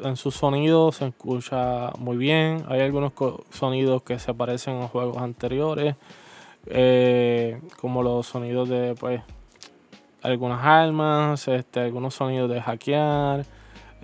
en 0.00 0.16
su 0.16 0.30
sonido 0.30 0.92
se 0.92 1.08
escucha 1.08 1.90
muy 1.98 2.16
bien, 2.16 2.64
hay 2.68 2.80
algunos 2.80 3.12
sonidos 3.50 4.02
que 4.02 4.18
se 4.18 4.34
parecen 4.34 4.82
a 4.82 4.88
juegos 4.88 5.16
anteriores, 5.16 5.96
eh, 6.66 7.60
como 7.80 8.02
los 8.02 8.26
sonidos 8.26 8.68
de 8.68 8.94
pues 8.94 9.22
algunas 10.22 10.64
armas, 10.64 11.48
este, 11.48 11.80
algunos 11.80 12.14
sonidos 12.14 12.50
de 12.50 12.60
hackear, 12.60 13.44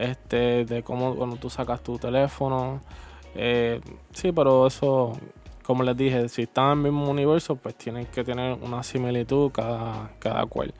este, 0.01 0.65
de 0.65 0.83
cómo 0.83 1.15
cuando 1.15 1.37
tú 1.37 1.51
sacas 1.51 1.83
tu 1.83 1.99
teléfono. 1.99 2.81
Eh, 3.35 3.81
sí, 4.13 4.33
pero 4.33 4.67
eso, 4.67 5.13
como 5.63 5.83
les 5.83 5.97
dije, 5.97 6.29
si 6.29 6.43
están 6.43 6.81
en 6.81 6.87
el 6.87 6.93
mismo 6.93 7.11
universo, 7.11 7.57
pues 7.57 7.77
tienen 7.77 8.07
que 8.07 8.25
tener 8.25 8.59
una 8.63 8.83
similitud 8.83 9.51
cada, 9.53 10.11
cada 10.19 10.47
cual. 10.47 10.75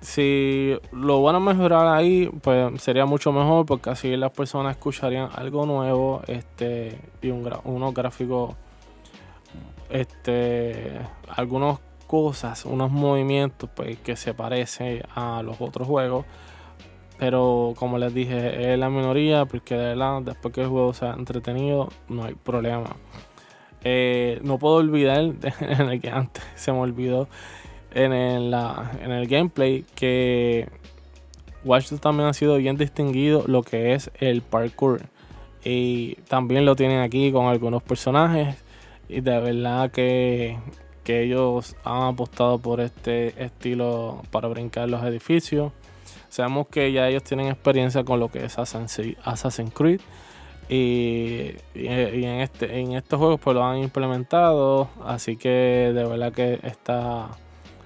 Si 0.00 0.76
lo 0.90 1.22
van 1.22 1.36
a 1.36 1.40
mejorar 1.40 1.86
ahí, 1.86 2.28
pues 2.42 2.82
sería 2.82 3.06
mucho 3.06 3.32
mejor 3.32 3.66
porque 3.66 3.90
así 3.90 4.16
las 4.16 4.32
personas 4.32 4.76
escucharían 4.76 5.30
algo 5.34 5.64
nuevo 5.64 6.22
este, 6.26 6.98
y 7.22 7.30
un, 7.30 7.48
unos 7.64 7.94
gráficos, 7.94 8.56
este, 9.90 11.00
algunos 11.28 11.78
cosas, 12.08 12.64
unos 12.64 12.90
movimientos 12.90 13.70
pues, 13.74 13.96
que 14.00 14.16
se 14.16 14.34
parecen 14.34 15.02
a 15.14 15.42
los 15.42 15.60
otros 15.60 15.86
juegos. 15.86 16.26
Pero 17.22 17.74
como 17.76 17.98
les 17.98 18.12
dije, 18.12 18.72
es 18.72 18.76
la 18.76 18.90
minoría 18.90 19.44
porque 19.44 19.76
de 19.76 19.94
verdad, 19.94 20.22
después 20.22 20.52
que 20.52 20.62
el 20.62 20.66
juego 20.66 20.92
sea 20.92 21.12
entretenido, 21.12 21.88
no 22.08 22.24
hay 22.24 22.34
problema. 22.34 22.96
Eh, 23.84 24.40
no 24.42 24.58
puedo 24.58 24.74
olvidar, 24.74 25.20
en 25.60 25.88
el 25.88 26.00
que 26.00 26.10
antes 26.10 26.42
se 26.56 26.72
me 26.72 26.78
olvidó, 26.78 27.28
en 27.92 28.12
el, 28.12 28.52
en 29.04 29.12
el 29.12 29.28
gameplay, 29.28 29.84
que 29.94 30.68
Watch 31.62 31.92
también 32.00 32.28
ha 32.28 32.32
sido 32.32 32.56
bien 32.56 32.76
distinguido 32.76 33.44
lo 33.46 33.62
que 33.62 33.94
es 33.94 34.10
el 34.18 34.42
parkour. 34.42 35.02
Y 35.62 36.16
también 36.26 36.64
lo 36.64 36.74
tienen 36.74 37.02
aquí 37.02 37.30
con 37.30 37.46
algunos 37.46 37.84
personajes. 37.84 38.56
Y 39.08 39.20
de 39.20 39.38
verdad 39.38 39.92
que 39.92 40.58
que 41.04 41.22
ellos 41.22 41.76
han 41.84 42.14
apostado 42.14 42.58
por 42.58 42.80
este 42.80 43.42
estilo 43.42 44.22
para 44.30 44.48
brincar 44.48 44.88
los 44.88 45.04
edificios. 45.04 45.72
Sabemos 46.32 46.68
que 46.68 46.90
ya 46.92 47.10
ellos 47.10 47.24
tienen 47.24 47.48
experiencia 47.48 48.04
con 48.04 48.18
lo 48.18 48.30
que 48.30 48.42
es 48.46 48.58
Assassin's 48.58 49.74
Creed. 49.74 50.00
Y, 50.70 51.50
en, 51.74 52.40
este, 52.40 52.80
en 52.80 52.92
estos 52.92 53.18
juegos 53.18 53.38
pues 53.38 53.54
lo 53.54 53.62
han 53.62 53.76
implementado. 53.76 54.88
Así 55.04 55.36
que 55.36 55.92
de 55.94 56.06
verdad 56.06 56.32
que 56.32 56.58
está, 56.62 57.28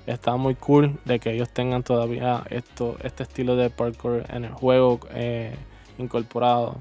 está 0.06 0.36
muy 0.36 0.54
cool 0.54 0.96
de 1.04 1.18
que 1.18 1.32
ellos 1.32 1.50
tengan 1.50 1.82
todavía 1.82 2.44
esto, 2.48 2.96
este 3.02 3.24
estilo 3.24 3.56
de 3.56 3.68
parkour 3.68 4.22
en 4.28 4.44
el 4.44 4.52
juego 4.52 5.00
eh, 5.10 5.56
incorporado. 5.98 6.76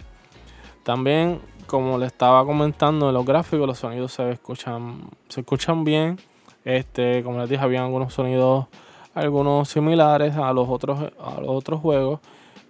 También 0.84 1.40
como 1.66 1.98
le 1.98 2.06
estaba 2.06 2.46
comentando, 2.46 3.08
en 3.08 3.16
los 3.16 3.26
gráficos 3.26 3.66
los 3.66 3.80
sonidos 3.80 4.12
se 4.12 4.30
escuchan, 4.30 5.10
se 5.30 5.40
escuchan 5.40 5.84
bien. 5.84 6.20
Este, 6.64 7.24
como 7.24 7.40
les 7.40 7.50
dije, 7.50 7.64
había 7.64 7.84
algunos 7.84 8.14
sonidos, 8.14 8.68
algunos 9.16 9.70
similares 9.70 10.36
a 10.36 10.54
los 10.54 10.70
otros, 10.70 11.00
a 11.20 11.42
los 11.42 11.50
otros 11.50 11.82
juegos. 11.82 12.20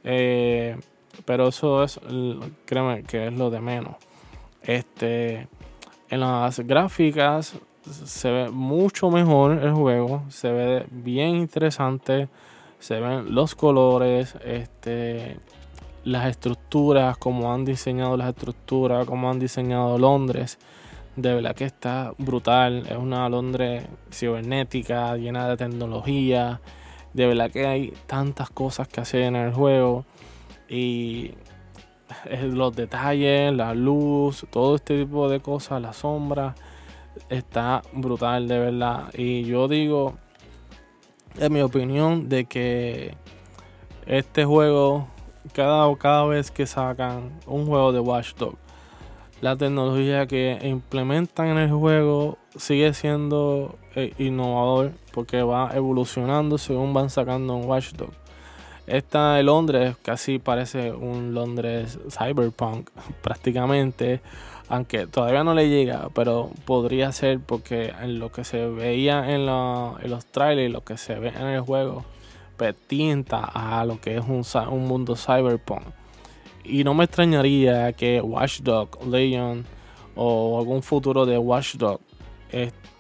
Eh, 0.04 0.78
pero 1.26 1.48
eso 1.48 1.84
es, 1.84 2.00
créeme, 2.66 3.04
que 3.04 3.28
es 3.28 3.34
lo 3.34 3.50
de 3.50 3.60
menos. 3.60 3.96
Este, 4.62 5.48
en 6.10 6.20
las 6.20 6.60
gráficas 6.60 7.56
se 8.06 8.32
ve 8.32 8.50
mucho 8.50 9.10
mejor 9.10 9.64
el 9.64 9.74
juego, 9.74 10.24
se 10.30 10.52
ve 10.52 10.86
bien 10.90 11.36
interesante, 11.36 12.30
se 12.80 13.00
ven 13.00 13.34
los 13.34 13.56
colores, 13.56 14.36
este, 14.44 15.38
las 16.04 16.28
estructuras, 16.28 17.18
cómo 17.18 17.54
han 17.54 17.66
diseñado 17.66 18.18
las 18.18 18.30
estructuras, 18.30 19.06
cómo 19.06 19.30
han 19.30 19.40
diseñado 19.40 19.98
Londres. 19.98 20.58
De 21.16 21.34
verdad 21.34 21.56
que 21.56 21.66
está 21.66 22.14
brutal. 22.18 22.86
Es 22.90 22.98
una 22.98 23.30
Londres 23.30 23.86
cibernética, 24.12 25.16
llena 25.18 25.48
de 25.48 25.58
tecnología. 25.58 26.62
De 27.14 27.28
verdad 27.28 27.52
que 27.52 27.66
hay 27.66 27.94
tantas 28.06 28.50
cosas 28.50 28.88
que 28.88 29.02
hacer 29.02 29.22
en 29.22 29.36
el 29.36 29.54
juego. 29.54 30.06
Y 30.68 31.32
los 32.42 32.76
detalles, 32.76 33.54
la 33.54 33.74
luz, 33.74 34.46
todo 34.50 34.76
este 34.76 35.00
tipo 35.04 35.30
de 35.30 35.40
cosas, 35.40 35.82
la 35.82 35.94
sombra. 35.94 36.56
Está 37.30 37.82
brutal, 37.94 38.48
de 38.48 38.60
verdad. 38.60 39.14
Y 39.14 39.44
yo 39.46 39.68
digo, 39.68 40.16
en 41.38 41.54
mi 41.54 41.62
opinión, 41.62 42.28
de 42.28 42.46
que 42.46 43.16
este 44.06 44.44
juego 44.44 45.08
cada, 45.54 45.94
cada 45.98 46.26
vez 46.26 46.52
que 46.52 46.66
sacan 46.66 47.40
un 47.46 47.66
juego 47.66 47.92
de 47.92 48.00
Watchdog, 48.00 48.56
la 49.46 49.56
tecnología 49.56 50.26
que 50.26 50.58
implementan 50.64 51.50
en 51.50 51.60
el 51.60 51.70
juego 51.70 52.40
sigue 52.56 52.96
siendo 52.96 53.76
eh, 53.94 54.12
innovador 54.18 54.94
porque 55.14 55.44
va 55.44 55.70
evolucionando 55.76 56.58
según 56.58 56.96
van 56.96 57.12
sacando 57.12 57.56
un 57.56 57.66
Watchdog. 57.68 58.10
Esta 58.88 59.36
de 59.36 59.44
Londres 59.44 59.98
casi 60.02 60.40
parece 60.40 60.94
un 60.94 61.36
Londres 61.36 62.00
cyberpunk 62.10 62.90
prácticamente, 63.22 64.20
aunque 64.68 65.06
todavía 65.06 65.44
no 65.44 65.54
le 65.54 65.70
llega, 65.70 66.10
pero 66.16 66.50
podría 66.66 67.12
ser 67.12 67.40
porque 67.40 67.94
en 68.02 68.18
lo 68.18 68.32
que 68.32 68.46
se 68.46 68.68
veía 68.68 69.30
en, 69.32 69.46
los 69.46 70.26
trailers, 70.26 70.74
lo 70.74 70.84
que 70.84 70.98
se 70.98 71.20
ve 71.20 71.28
en 71.28 71.46
el 71.46 71.62
juego, 71.62 72.04
tinta 72.88 73.46
a 73.46 73.86
lo 73.86 74.02
que 74.02 74.18
es 74.18 74.24
un 74.26 74.88
mundo 74.88 75.16
cyberpunk. 75.16 75.84
Y 76.66 76.84
no 76.84 76.94
me 76.94 77.06
extrañaría 77.06 77.94
que 77.94 78.22
Watchdog 78.22 79.06
Legion 79.08 79.66
o 80.16 80.60
algún 80.60 80.82
futuro 80.82 81.26
de 81.26 81.38
Watchdog 81.38 82.00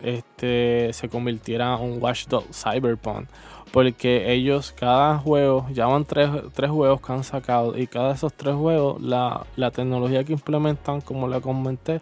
este, 0.01 0.93
se 0.93 1.09
convirtiera 1.09 1.75
en 1.75 1.91
un 1.93 2.03
Watchdog 2.03 2.43
Cyberpunk. 2.51 3.27
Porque 3.71 4.31
ellos, 4.31 4.71
cada 4.71 5.17
juego, 5.17 5.67
ya 5.73 5.87
tres, 6.07 6.29
tres, 6.53 6.71
juegos 6.71 7.01
que 7.01 7.11
han 7.11 7.23
sacado. 7.23 7.77
Y 7.77 7.87
cada 7.87 8.09
de 8.09 8.13
esos 8.15 8.33
tres 8.33 8.55
juegos, 8.55 9.01
la, 9.01 9.45
la 9.55 9.71
tecnología 9.71 10.23
que 10.23 10.33
implementan, 10.33 11.01
como 11.01 11.27
le 11.27 11.41
comenté, 11.41 12.01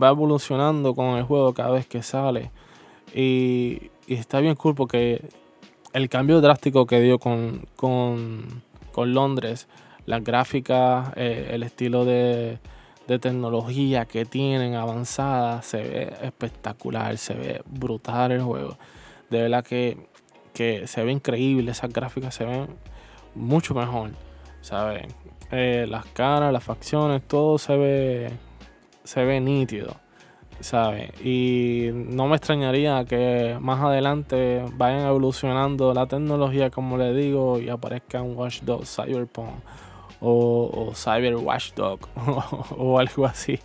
va 0.00 0.08
evolucionando 0.08 0.94
con 0.94 1.16
el 1.16 1.22
juego 1.22 1.54
cada 1.54 1.70
vez 1.70 1.86
que 1.86 2.02
sale. 2.02 2.50
Y, 3.14 3.90
y 4.06 4.14
está 4.14 4.40
bien 4.40 4.56
cool 4.56 4.74
porque 4.74 5.22
el 5.92 6.08
cambio 6.08 6.40
drástico 6.40 6.86
que 6.86 7.00
dio 7.00 7.18
con, 7.18 7.66
Londres, 8.96 9.68
las 10.06 10.22
gráficas, 10.22 11.12
eh, 11.16 11.50
el 11.52 11.62
estilo 11.62 12.04
de, 12.04 12.58
tecnología 13.20 14.06
que 14.06 14.24
tienen 14.24 14.74
avanzada, 14.74 15.60
se 15.60 15.82
ve 15.82 16.12
espectacular, 16.22 17.18
se 17.18 17.34
ve 17.34 17.62
brutal 17.66 18.32
el 18.32 18.40
juego. 18.40 18.78
De 19.28 19.42
verdad 19.42 19.62
que, 19.62 19.98
se 20.54 21.04
ve 21.04 21.12
increíble, 21.12 21.72
esas 21.72 21.92
gráficas 21.92 22.34
se 22.34 22.46
ven 22.46 22.68
mucho 23.34 23.74
mejor, 23.74 24.12
¿sabes? 24.62 25.02
Eh, 25.50 25.84
las 25.86 26.06
caras, 26.06 26.54
las 26.54 26.64
facciones, 26.64 27.20
todo 27.28 27.58
se 27.58 27.76
ve, 27.76 28.30
se 29.04 29.24
ve 29.24 29.40
nítido. 29.40 29.94
Y 31.22 31.90
no 31.92 32.28
me 32.28 32.36
extrañaría 32.36 33.04
que 33.04 33.58
más 33.60 33.82
adelante 33.82 34.64
vayan 34.74 35.06
evolucionando 35.06 35.92
la 35.92 36.06
tecnología, 36.06 36.70
como 36.70 36.96
le 36.96 37.12
digo, 37.12 37.58
y 37.58 37.68
aparezca 37.68 38.22
un 38.22 38.36
Watch 38.36 38.62
Dogs 38.62 38.96
Cyberpunk 38.96 39.54
o, 40.22 40.92
Cyber 40.94 41.36
Watchdog 41.36 42.00
o, 42.76 42.98
algo 42.98 43.26
así. 43.26 43.58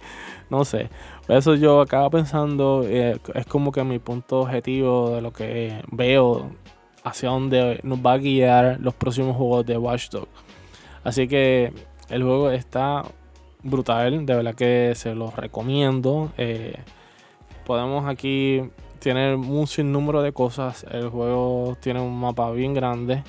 No 0.50 0.65
sé. 0.65 0.89
eso 1.28 1.56
yo 1.56 1.82
acabo 1.82 2.10
pensando, 2.10 2.84
eh, 2.86 3.20
es 3.36 3.46
como 3.46 3.72
que 3.72 3.84
mi 3.84 4.00
punto 4.00 4.41
objetivo 4.41 5.12
de 5.12 5.22
lo 5.22 5.32
que 5.32 5.82
veo 5.91 6.50
hacia 7.04 7.30
dónde 7.30 7.80
nos 7.84 8.00
va 8.00 8.13
a 8.13 8.17
guiar 8.17 8.78
los 8.80 8.93
próximos 8.93 9.36
juegos 9.36 9.65
de 9.65 9.78
Watchdog. 9.78 10.28
Así 11.04 11.28
que 11.28 11.74
el 12.10 12.24
juego 12.24 12.50
está 12.52 13.04
brutal, 13.63 14.26
de 14.26 14.36
verdad 14.36 14.56
que 14.56 14.93
se 14.96 15.13
los 15.15 15.36
recomiendo. 15.36 16.32
Eh, 16.38 16.76
podemos 17.65 18.08
aquí 18.08 18.63
tener 19.00 19.36
un 19.36 19.67
sinnúmero 19.67 20.22
de 20.22 20.34
cosas. 20.34 20.86
El 20.91 21.10
juego 21.10 21.78
tiene 21.80 22.00
un 22.02 22.20
mapa 22.20 22.52
bien 22.52 22.74
grande. 22.74 23.24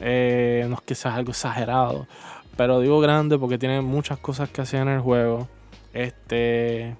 Eh, 0.00 0.66
no 0.68 0.74
es 0.74 0.80
que 0.82 0.94
sea 0.94 1.14
algo 1.14 1.30
exagerado, 1.30 2.06
pero 2.56 2.80
digo 2.80 3.00
grande 3.00 3.38
porque 3.38 3.58
tiene 3.58 3.80
muchas 3.82 4.18
cosas 4.18 4.48
que 4.48 4.62
hacer 4.62 4.82
en 4.82 4.88
el 4.88 5.00
juego. 5.00 5.48
Este, 5.92 6.96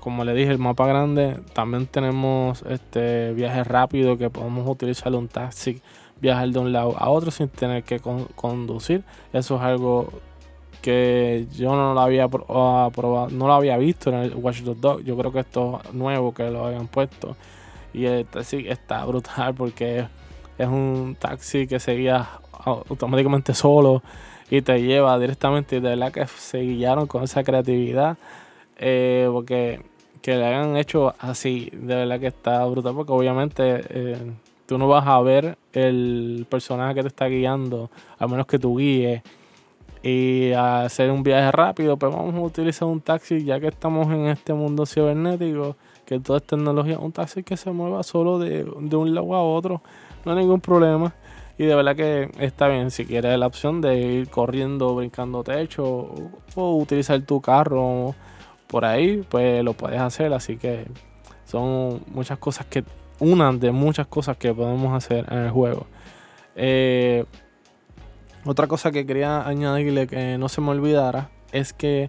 como 0.00 0.24
le 0.24 0.34
dije, 0.34 0.50
el 0.50 0.58
mapa 0.58 0.86
grande. 0.86 1.38
También 1.52 1.86
tenemos 1.86 2.62
este 2.62 3.32
viaje 3.32 3.64
rápido 3.64 4.18
que 4.18 4.30
podemos 4.30 4.68
utilizar 4.68 5.14
un 5.14 5.28
taxi, 5.28 5.80
viajar 6.20 6.48
de 6.48 6.58
un 6.58 6.72
lado 6.72 6.96
a 6.98 7.08
otro 7.10 7.30
sin 7.30 7.48
tener 7.48 7.84
que 7.84 8.00
conducir. 8.00 9.04
Eso 9.32 9.56
es 9.56 9.62
algo 9.62 10.08
que 10.82 11.46
yo 11.52 11.74
no 11.74 11.92
lo 11.92 12.00
había 12.00 12.24
ah, 12.24 12.90
probado, 12.94 13.28
no 13.30 13.46
lo 13.46 13.52
había 13.52 13.76
visto 13.76 14.08
en 14.10 14.16
el 14.16 14.34
Watch 14.34 14.62
Dogs 14.62 15.04
Yo 15.04 15.14
creo 15.16 15.30
que 15.30 15.40
esto 15.40 15.80
es 15.84 15.92
nuevo 15.92 16.32
que 16.32 16.50
lo 16.50 16.66
habían 16.66 16.88
puesto. 16.88 17.36
Y 17.92 18.06
el 18.06 18.24
taxi 18.26 18.66
está 18.68 19.04
brutal 19.04 19.54
porque 19.54 20.06
es 20.56 20.68
un 20.68 21.16
taxi 21.18 21.66
que 21.66 21.78
seguía 21.80 22.28
automáticamente 22.64 23.54
solo 23.54 24.02
y 24.50 24.62
te 24.62 24.82
lleva 24.82 25.18
directamente. 25.18 25.80
de 25.80 25.90
verdad 25.90 26.12
que 26.12 26.26
se 26.26 26.60
guiaron 26.60 27.06
con 27.06 27.22
esa 27.22 27.44
creatividad. 27.44 28.18
Eh, 28.76 29.28
porque 29.32 29.80
que 30.22 30.36
le 30.36 30.44
hayan 30.44 30.76
hecho 30.76 31.14
así, 31.18 31.70
de 31.72 31.94
verdad 31.94 32.20
que 32.20 32.26
está 32.26 32.64
brutal. 32.66 32.94
Porque 32.94 33.12
obviamente 33.12 33.84
eh, 33.88 34.32
tú 34.66 34.76
no 34.76 34.88
vas 34.88 35.06
a 35.06 35.20
ver 35.20 35.56
el 35.72 36.46
personaje 36.50 36.96
que 36.96 37.02
te 37.02 37.08
está 37.08 37.26
guiando, 37.26 37.90
a 38.18 38.26
menos 38.26 38.46
que 38.46 38.58
tú 38.58 38.76
guíes. 38.76 39.22
Y 40.02 40.52
hacer 40.52 41.10
un 41.10 41.22
viaje 41.22 41.52
rápido, 41.52 41.96
pues 41.98 42.14
vamos 42.14 42.34
a 42.34 42.40
utilizar 42.40 42.88
un 42.88 43.02
taxi, 43.02 43.44
ya 43.44 43.60
que 43.60 43.68
estamos 43.68 44.10
en 44.10 44.28
este 44.28 44.54
mundo 44.54 44.86
cibernético, 44.86 45.76
que 46.06 46.18
todo 46.18 46.38
es 46.38 46.42
tecnología, 46.44 46.98
un 46.98 47.12
taxi 47.12 47.42
que 47.42 47.56
se 47.58 47.70
mueva 47.70 48.02
solo 48.02 48.38
de, 48.38 48.64
de 48.64 48.96
un 48.96 49.14
lado 49.14 49.34
a 49.34 49.42
otro, 49.42 49.82
no 50.24 50.32
hay 50.32 50.38
ningún 50.38 50.60
problema. 50.60 51.14
Y 51.60 51.66
de 51.66 51.74
verdad 51.74 51.94
que 51.94 52.30
está 52.38 52.68
bien, 52.68 52.90
si 52.90 53.04
quieres 53.04 53.38
la 53.38 53.46
opción 53.46 53.82
de 53.82 53.98
ir 53.98 54.30
corriendo, 54.30 54.94
brincando 54.94 55.44
techo 55.44 56.10
o, 56.54 56.76
utilizar 56.76 57.20
tu 57.20 57.42
carro 57.42 58.14
por 58.66 58.86
ahí, 58.86 59.26
pues 59.28 59.62
lo 59.62 59.74
puedes 59.74 60.00
hacer. 60.00 60.32
Así 60.32 60.56
que 60.56 60.86
son 61.44 62.02
muchas 62.14 62.38
cosas 62.38 62.64
que, 62.64 62.82
una 63.18 63.52
de 63.52 63.72
muchas 63.72 64.06
cosas 64.06 64.38
que 64.38 64.54
podemos 64.54 64.94
hacer 64.94 65.26
en 65.30 65.36
el 65.36 65.50
juego. 65.50 65.86
Eh, 66.56 67.26
otra 68.46 68.66
cosa 68.66 68.90
que 68.90 69.04
quería 69.04 69.46
añadirle 69.46 70.06
que 70.06 70.38
no 70.38 70.48
se 70.48 70.62
me 70.62 70.70
olvidara 70.70 71.28
es 71.52 71.74
que 71.74 72.08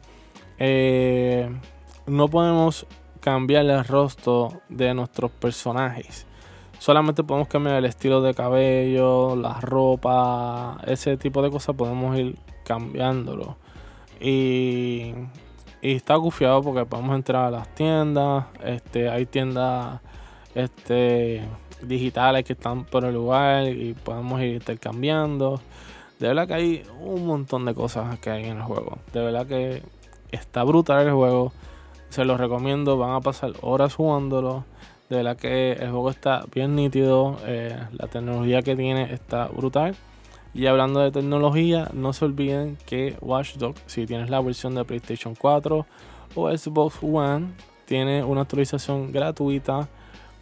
eh, 0.60 1.50
no 2.08 2.30
podemos 2.30 2.88
cambiar 3.20 3.66
el 3.66 3.84
rostro 3.84 4.62
de 4.70 4.94
nuestros 4.94 5.30
personajes 5.30 6.26
solamente 6.82 7.24
podemos 7.24 7.48
cambiar 7.48 7.76
el 7.76 7.86
estilo 7.86 8.24
de 8.24 8.34
cabello, 8.34 9.36
la 9.36 9.62
ropa, 9.62 10.80
ese 10.88 11.16
tipo 11.16 11.44
de 11.44 11.52
cosas 11.52 11.76
podemos 11.76 12.18
ir 12.18 12.40
cambiándolo. 12.66 13.56
Y, 14.20 15.14
está 15.84 16.16
gufiado 16.16 16.64
porque 16.64 16.88
podemos 16.88 17.16
entrar 17.16 17.46
a 17.46 17.52
las 17.52 17.76
tiendas, 17.76 18.46
este, 18.64 19.10
hay 19.10 19.28
tiendas 19.28 20.02
este, 20.56 21.44
digitales 21.84 22.46
que 22.46 22.54
están 22.54 22.86
por 22.86 23.06
el 23.06 23.14
lugar 23.14 23.68
y 23.68 23.94
podemos 23.94 24.42
ir 24.42 24.56
intercambiando. 24.56 25.62
De 26.18 26.30
verdad 26.30 26.48
que 26.48 26.54
hay 26.56 26.84
un 27.00 27.28
montón 27.28 27.64
de 27.66 27.76
cosas 27.76 28.18
que 28.18 28.32
hay 28.32 28.46
en 28.46 28.58
el 28.58 28.64
juego. 28.64 28.98
De 29.14 29.22
verdad 29.22 29.46
que 29.46 29.84
está 30.32 30.64
brutal 30.64 31.06
el 31.06 31.14
juego. 31.14 31.54
Se 32.10 32.26
los 32.26 32.40
recomiendo, 32.40 32.98
van 32.98 33.12
a 33.12 33.22
pasar 33.22 33.54
horas 33.62 33.94
jugándolo. 33.94 34.66
De 35.12 35.18
verdad 35.18 35.36
que 35.36 35.74
el 35.74 35.92
juego 35.92 36.10
está 36.10 36.46
bien 36.56 36.74
nítido. 36.74 37.38
Eh, 37.46 37.78
la 37.92 38.08
tecnología 38.08 38.62
que 38.62 38.78
tiene 38.78 39.14
está 39.14 39.48
brutal. 39.48 39.94
Y 40.54 40.68
hablando 40.68 41.02
de 41.02 41.12
tecnología, 41.12 41.90
no 41.92 42.14
se 42.14 42.24
olviden 42.24 42.78
que 42.86 43.18
Watch 43.20 43.58
Dogs, 43.58 43.82
si 43.88 44.06
tienes 44.06 44.30
la 44.30 44.40
versión 44.40 44.74
de 44.74 44.86
PlayStation 44.86 45.36
4 45.36 45.86
o 46.36 46.58
Xbox 46.58 47.00
One, 47.02 47.48
tiene 47.84 48.24
una 48.24 48.44
actualización 48.44 49.12
gratuita 49.12 49.90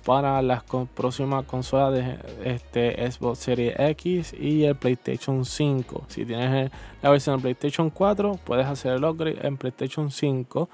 para 0.06 0.40
las 0.44 0.62
próximas 0.94 1.46
consolas 1.46 1.92
de 1.92 2.20
este, 2.46 3.12
Xbox 3.12 3.40
Series 3.40 3.74
X 3.76 4.36
y 4.40 4.66
el 4.66 4.76
PlayStation 4.76 5.46
5. 5.46 6.04
Si 6.10 6.26
tienes 6.26 6.70
la 7.02 7.10
versión 7.10 7.38
de 7.38 7.42
PlayStation 7.42 7.90
4, 7.90 8.38
puedes 8.46 8.68
hacer 8.68 8.94
el 8.94 9.04
upgrade 9.04 9.40
en 9.42 9.58
PlayStation 9.58 10.12
5. 10.12 10.70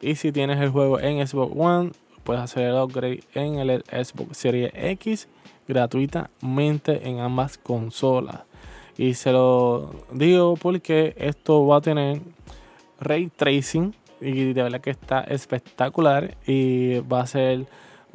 Y 0.00 0.16
si 0.16 0.32
tienes 0.32 0.58
el 0.60 0.70
juego 0.70 0.98
en 0.98 1.24
Xbox 1.24 1.52
One, 1.56 1.92
puedes 2.28 2.42
hacer 2.42 2.64
el 2.64 2.74
upgrade 2.74 3.22
en 3.32 3.54
el 3.54 3.82
Xbox 3.90 4.36
Series 4.36 4.70
X 4.74 5.28
gratuitamente 5.66 7.08
en 7.08 7.20
ambas 7.20 7.56
consolas. 7.56 8.42
Y 8.98 9.14
se 9.14 9.32
lo 9.32 9.94
digo 10.12 10.58
porque 10.58 11.14
esto 11.16 11.66
va 11.66 11.78
a 11.78 11.80
tener 11.80 12.20
ray 13.00 13.28
tracing 13.34 13.94
y 14.20 14.52
de 14.52 14.62
verdad 14.62 14.82
que 14.82 14.90
está 14.90 15.20
espectacular 15.20 16.36
y 16.46 16.98
va 16.98 17.22
a 17.22 17.26
ser 17.26 17.64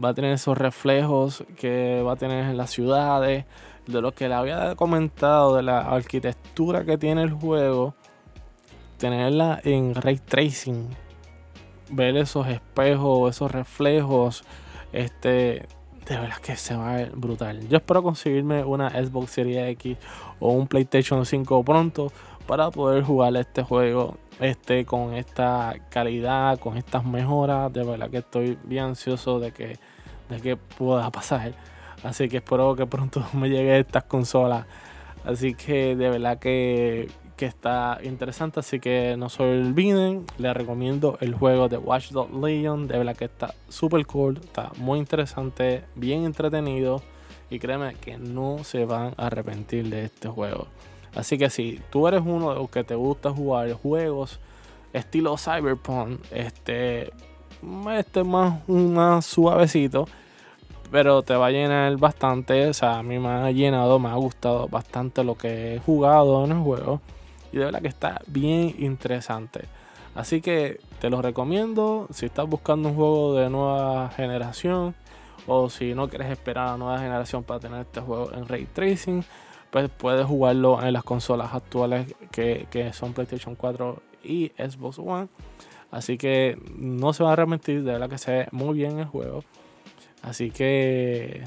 va 0.01 0.09
a 0.09 0.13
tener 0.13 0.33
esos 0.33 0.59
reflejos 0.59 1.43
que 1.57 2.03
va 2.03 2.11
a 2.11 2.15
tener 2.15 2.45
en 2.51 2.55
las 2.55 2.69
ciudades 2.69 3.45
de 3.87 3.99
lo 3.99 4.11
que 4.11 4.27
le 4.27 4.35
había 4.35 4.75
comentado 4.75 5.55
de 5.55 5.63
la 5.63 5.79
arquitectura 5.79 6.85
que 6.85 6.99
tiene 6.99 7.23
el 7.23 7.31
juego 7.31 7.95
tenerla 8.99 9.59
en 9.63 9.95
ray 9.95 10.19
tracing 10.19 11.02
ver 11.89 12.17
esos 12.17 12.47
espejos, 12.47 13.35
esos 13.35 13.51
reflejos, 13.51 14.43
este, 14.91 15.67
de 16.05 16.17
verdad 16.17 16.37
que 16.37 16.55
se 16.55 16.75
va 16.75 16.93
a 16.93 16.95
ver 16.97 17.11
brutal. 17.11 17.67
Yo 17.67 17.77
espero 17.77 18.03
conseguirme 18.03 18.63
una 18.63 18.89
Xbox 18.89 19.31
Series 19.31 19.69
X 19.71 19.97
o 20.39 20.51
un 20.51 20.67
PlayStation 20.67 21.25
5 21.25 21.63
pronto 21.63 22.11
para 22.45 22.71
poder 22.71 23.03
jugar 23.03 23.35
este 23.37 23.63
juego 23.63 24.17
este 24.39 24.85
con 24.85 25.13
esta 25.13 25.75
calidad, 25.89 26.59
con 26.59 26.77
estas 26.77 27.05
mejoras. 27.05 27.71
De 27.71 27.83
verdad 27.83 28.09
que 28.09 28.17
estoy 28.17 28.57
bien 28.63 28.85
ansioso 28.85 29.39
de 29.39 29.51
que, 29.51 29.79
de 30.29 30.41
que 30.41 30.57
pueda 30.57 31.09
pasar. 31.11 31.53
Así 32.03 32.27
que 32.27 32.37
espero 32.37 32.75
que 32.75 32.85
pronto 32.85 33.25
me 33.33 33.49
llegue 33.49 33.79
estas 33.79 34.03
consolas. 34.03 34.65
Así 35.25 35.53
que 35.53 35.95
de 35.95 36.09
verdad 36.09 36.37
que 36.37 37.09
que 37.35 37.45
está 37.45 37.99
interesante, 38.03 38.59
así 38.59 38.79
que 38.79 39.15
no 39.17 39.29
se 39.29 39.43
olviden, 39.43 40.25
les 40.37 40.53
recomiendo 40.53 41.17
el 41.21 41.33
juego 41.33 41.69
de 41.69 41.77
Watch 41.77 42.11
Dogs 42.11 42.33
Legion, 42.33 42.87
de 42.87 42.97
verdad 42.97 43.15
que 43.15 43.25
está 43.25 43.53
super 43.69 44.05
cool, 44.05 44.39
está 44.43 44.71
muy 44.77 44.99
interesante, 44.99 45.83
bien 45.95 46.25
entretenido 46.25 47.01
y 47.49 47.59
créeme 47.59 47.95
que 47.95 48.17
no 48.17 48.63
se 48.63 48.85
van 48.85 49.13
a 49.17 49.27
arrepentir 49.27 49.89
de 49.89 50.05
este 50.05 50.27
juego. 50.29 50.67
Así 51.15 51.37
que 51.37 51.49
si 51.49 51.79
tú 51.91 52.07
eres 52.07 52.21
uno 52.25 52.49
de 52.51 52.55
los 52.55 52.69
que 52.69 52.83
te 52.83 52.95
gusta 52.95 53.31
jugar 53.31 53.71
juegos 53.73 54.39
estilo 54.93 55.37
Cyberpunk, 55.37 56.21
este, 56.31 57.11
este 57.91 58.23
más, 58.23 58.67
más 58.69 59.25
suavecito, 59.25 60.07
pero 60.91 61.23
te 61.23 61.35
va 61.35 61.47
a 61.47 61.51
llenar 61.51 61.97
bastante. 61.97 62.69
O 62.69 62.73
sea, 62.73 62.99
a 62.99 63.03
mí 63.03 63.19
me 63.19 63.29
ha 63.29 63.51
llenado, 63.51 63.99
me 63.99 64.09
ha 64.09 64.15
gustado 64.15 64.67
bastante 64.67 65.23
lo 65.23 65.35
que 65.35 65.75
he 65.75 65.79
jugado 65.79 66.45
en 66.45 66.51
el 66.51 66.59
juego. 66.59 67.01
Y 67.53 67.57
de 67.57 67.65
verdad 67.65 67.81
que 67.81 67.87
está 67.87 68.19
bien 68.27 68.75
interesante. 68.79 69.65
Así 70.15 70.41
que 70.41 70.79
te 70.99 71.09
lo 71.09 71.21
recomiendo 71.21 72.07
si 72.11 72.25
estás 72.25 72.47
buscando 72.49 72.89
un 72.89 72.95
juego 72.95 73.35
de 73.35 73.49
nueva 73.49 74.09
generación 74.09 74.95
o 75.45 75.69
si 75.69 75.93
no 75.93 76.09
quieres 76.09 76.31
esperar 76.31 76.67
a 76.67 76.71
la 76.71 76.77
nueva 76.77 76.99
generación 76.99 77.43
para 77.43 77.59
tener 77.59 77.81
este 77.81 78.01
juego 78.01 78.31
en 78.33 78.47
ray 78.47 78.65
tracing, 78.65 79.23
pues 79.69 79.89
puedes 79.89 80.25
jugarlo 80.25 80.83
en 80.83 80.93
las 80.93 81.03
consolas 81.03 81.53
actuales 81.53 82.15
que, 82.31 82.91
son 82.93 83.13
PlayStation 83.13 83.55
4 83.55 84.01
y 84.23 84.51
Xbox 84.57 84.97
One. 84.97 85.27
Así 85.91 86.17
que 86.17 86.57
no 86.75 87.13
se 87.13 87.23
va 87.23 87.29
a 87.29 87.33
arrepentir, 87.33 87.83
de 87.83 87.91
verdad 87.91 88.09
que 88.09 88.17
se 88.17 88.31
ve 88.31 88.47
muy 88.51 88.75
bien 88.75 88.97
el 88.97 89.05
juego. 89.05 89.43
Así 90.23 90.49
que, 90.49 91.43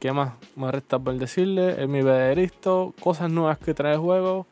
¿qué 0.00 0.10
más 0.10 0.32
me 0.56 0.72
resta 0.72 0.98
por 0.98 1.14
decirle? 1.16 1.80
En 1.80 1.92
mi 1.92 2.02
listo, 2.34 2.92
cosas 2.98 3.30
nuevas 3.30 3.58
que 3.58 3.72
trae 3.72 3.94
el 3.94 4.00
juego 4.00 4.46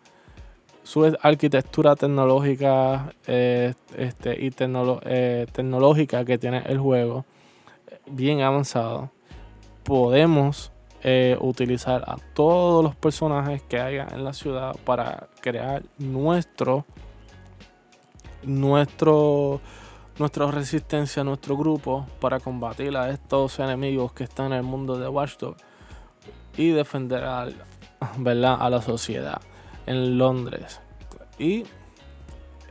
su 0.82 1.16
arquitectura 1.20 1.96
tecnológica 1.96 3.14
eh, 3.26 3.74
este, 3.96 4.44
y 4.44 4.52
eh, 4.58 5.46
tecnológica 5.52 6.24
que 6.24 6.38
tiene 6.38 6.62
el 6.66 6.78
juego, 6.78 7.24
bien 8.06 8.42
avanzado, 8.42 9.10
podemos 9.84 10.72
eh, 11.02 11.36
utilizar 11.40 12.04
a 12.06 12.16
todos 12.34 12.82
los 12.84 12.96
personajes 12.96 13.62
que 13.62 13.80
haya 13.80 14.06
en 14.12 14.24
la 14.24 14.32
ciudad 14.32 14.76
para 14.84 15.28
crear 15.40 15.82
nuestro 15.98 16.84
nuestro 18.44 19.60
nuestra 20.18 20.50
resistencia, 20.50 21.24
nuestro 21.24 21.56
grupo 21.56 22.06
para 22.20 22.38
combatir 22.38 22.96
a 22.96 23.10
estos 23.10 23.58
enemigos 23.60 24.12
que 24.12 24.24
están 24.24 24.46
en 24.46 24.58
el 24.58 24.62
mundo 24.62 24.98
de 24.98 25.08
Watchdog 25.08 25.56
y 26.56 26.70
defender 26.70 27.24
a, 27.24 27.48
¿verdad? 28.18 28.58
a 28.60 28.68
la 28.68 28.82
sociedad 28.82 29.40
en 29.86 30.18
Londres. 30.18 30.80
Y 31.38 31.64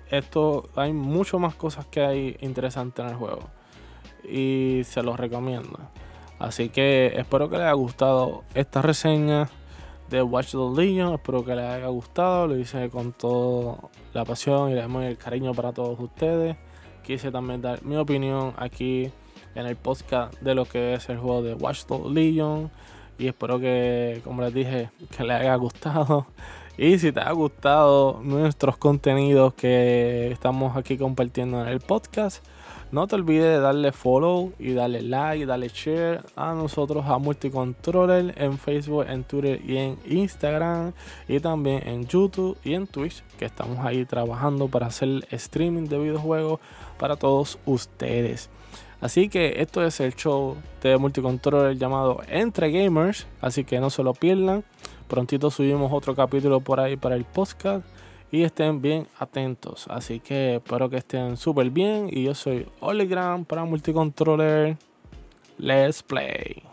esto 0.10 0.70
hay 0.76 0.94
mucho 0.94 1.40
más 1.40 1.56
cosas 1.56 1.86
que 1.86 2.02
hay 2.02 2.38
interesantes 2.42 3.06
en 3.06 3.12
el 3.12 3.18
juego 3.18 3.50
y 4.24 4.82
se 4.86 5.04
los 5.04 5.20
recomiendo. 5.20 5.80
Así 6.40 6.70
que 6.70 7.14
espero 7.16 7.50
que 7.50 7.58
les 7.58 7.66
haya 7.66 7.74
gustado 7.74 8.44
esta 8.56 8.82
reseña 8.82 9.50
de 10.10 10.22
Watch 10.22 10.52
the 10.52 10.82
Legion. 10.82 11.14
Espero 11.14 11.46
que 11.46 11.56
les 11.56 11.66
haya 11.66 11.88
gustado. 11.88 12.48
Lo 12.48 12.58
hice 12.58 12.90
con 12.90 13.14
toda 13.14 13.78
la 14.14 14.26
pasión 14.26 14.72
y 14.72 14.74
el 14.78 15.18
cariño 15.18 15.54
para 15.54 15.72
todos 15.72 16.00
ustedes. 16.00 16.58
Quise 17.04 17.32
también 17.32 17.62
dar 17.62 17.84
mi 17.84 17.96
opinión 17.96 18.54
aquí 18.58 19.12
en 19.56 19.66
el 19.66 19.76
podcast 19.76 20.34
de 20.42 20.56
lo 20.56 20.66
que 20.66 20.94
es 20.94 21.10
el 21.10 21.18
juego 21.18 21.42
de 21.42 21.54
Watch 21.54 21.86
the 21.86 22.00
Legion. 22.10 22.72
Y 23.18 23.28
espero 23.28 23.60
que, 23.60 24.22
como 24.24 24.42
les 24.42 24.54
dije, 24.54 24.90
que 25.16 25.24
les 25.24 25.42
haya 25.42 25.56
gustado. 25.56 26.28
Y 26.78 26.98
si 27.00 27.12
te 27.12 27.20
ha 27.20 27.32
gustado 27.34 28.22
nuestros 28.24 28.78
contenidos 28.78 29.54
que 29.54 30.32
estamos 30.32 30.78
aquí 30.78 30.98
compartiendo 30.98 31.62
en 31.62 31.68
el 31.68 31.80
podcast, 31.80 32.44
no 32.92 33.08
te 33.08 33.16
olvides 33.16 33.46
de 33.46 33.60
darle 33.60 33.92
follow 33.92 34.52
y 34.60 34.74
darle 34.74 35.02
like 35.02 35.44
y 35.44 35.46
darle 35.46 35.70
share 35.70 36.24
a 36.36 36.54
nosotros 36.54 37.06
a 37.06 37.18
Multicontroller 37.18 38.34
en 38.38 38.58
Facebook, 38.58 39.06
en 39.08 39.24
Twitter 39.24 39.62
y 39.66 39.78
en 39.78 39.98
Instagram. 40.06 40.92
Y 41.28 41.40
también 41.40 41.88
en 41.88 42.06
YouTube 42.06 42.58
y 42.64 42.74
en 42.74 42.88
Twitch, 42.88 43.24
que 43.38 43.46
estamos 43.46 43.80
ahí 43.80 44.04
trabajando 44.06 44.68
para 44.68 44.88
hacer 44.88 45.26
streaming 45.32 45.88
de 45.88 46.00
videojuegos 46.00 46.60
para 46.98 47.16
todos 47.16 47.60
ustedes. 47.66 48.50
Así 49.02 49.30
que 49.30 49.56
esto 49.58 49.84
es 49.84 50.00
el 50.00 50.16
show 50.16 50.56
de 50.82 50.98
Multicontroller 50.98 51.76
llamado 51.78 52.22
Entre 52.28 52.72
Gamers. 52.72 53.28
Así 53.42 53.64
que 53.64 53.80
no 53.80 53.90
se 53.90 54.04
lo 54.04 54.14
pierdan. 54.14 54.64
Prontito 55.08 55.50
subimos 55.50 55.92
otro 55.92 56.16
capítulo 56.16 56.62
por 56.62 56.80
ahí 56.80 56.96
para 56.96 57.16
el 57.16 57.26
podcast 57.26 57.86
y 58.32 58.44
estén 58.44 58.82
bien 58.82 59.08
atentos. 59.20 59.88
Así 59.90 60.20
que 60.20 60.56
espero 60.56 60.90
que 60.90 60.98
estén 60.98 61.36
súper 61.36 61.72
bien. 61.72 62.10
Y 62.12 62.24
yo 62.24 62.36
soy 62.36 62.68
Oligram 62.80 63.44
para 63.44 63.66
Multicontroller. 63.66 64.78
Let's 65.58 66.02
play. 66.04 66.71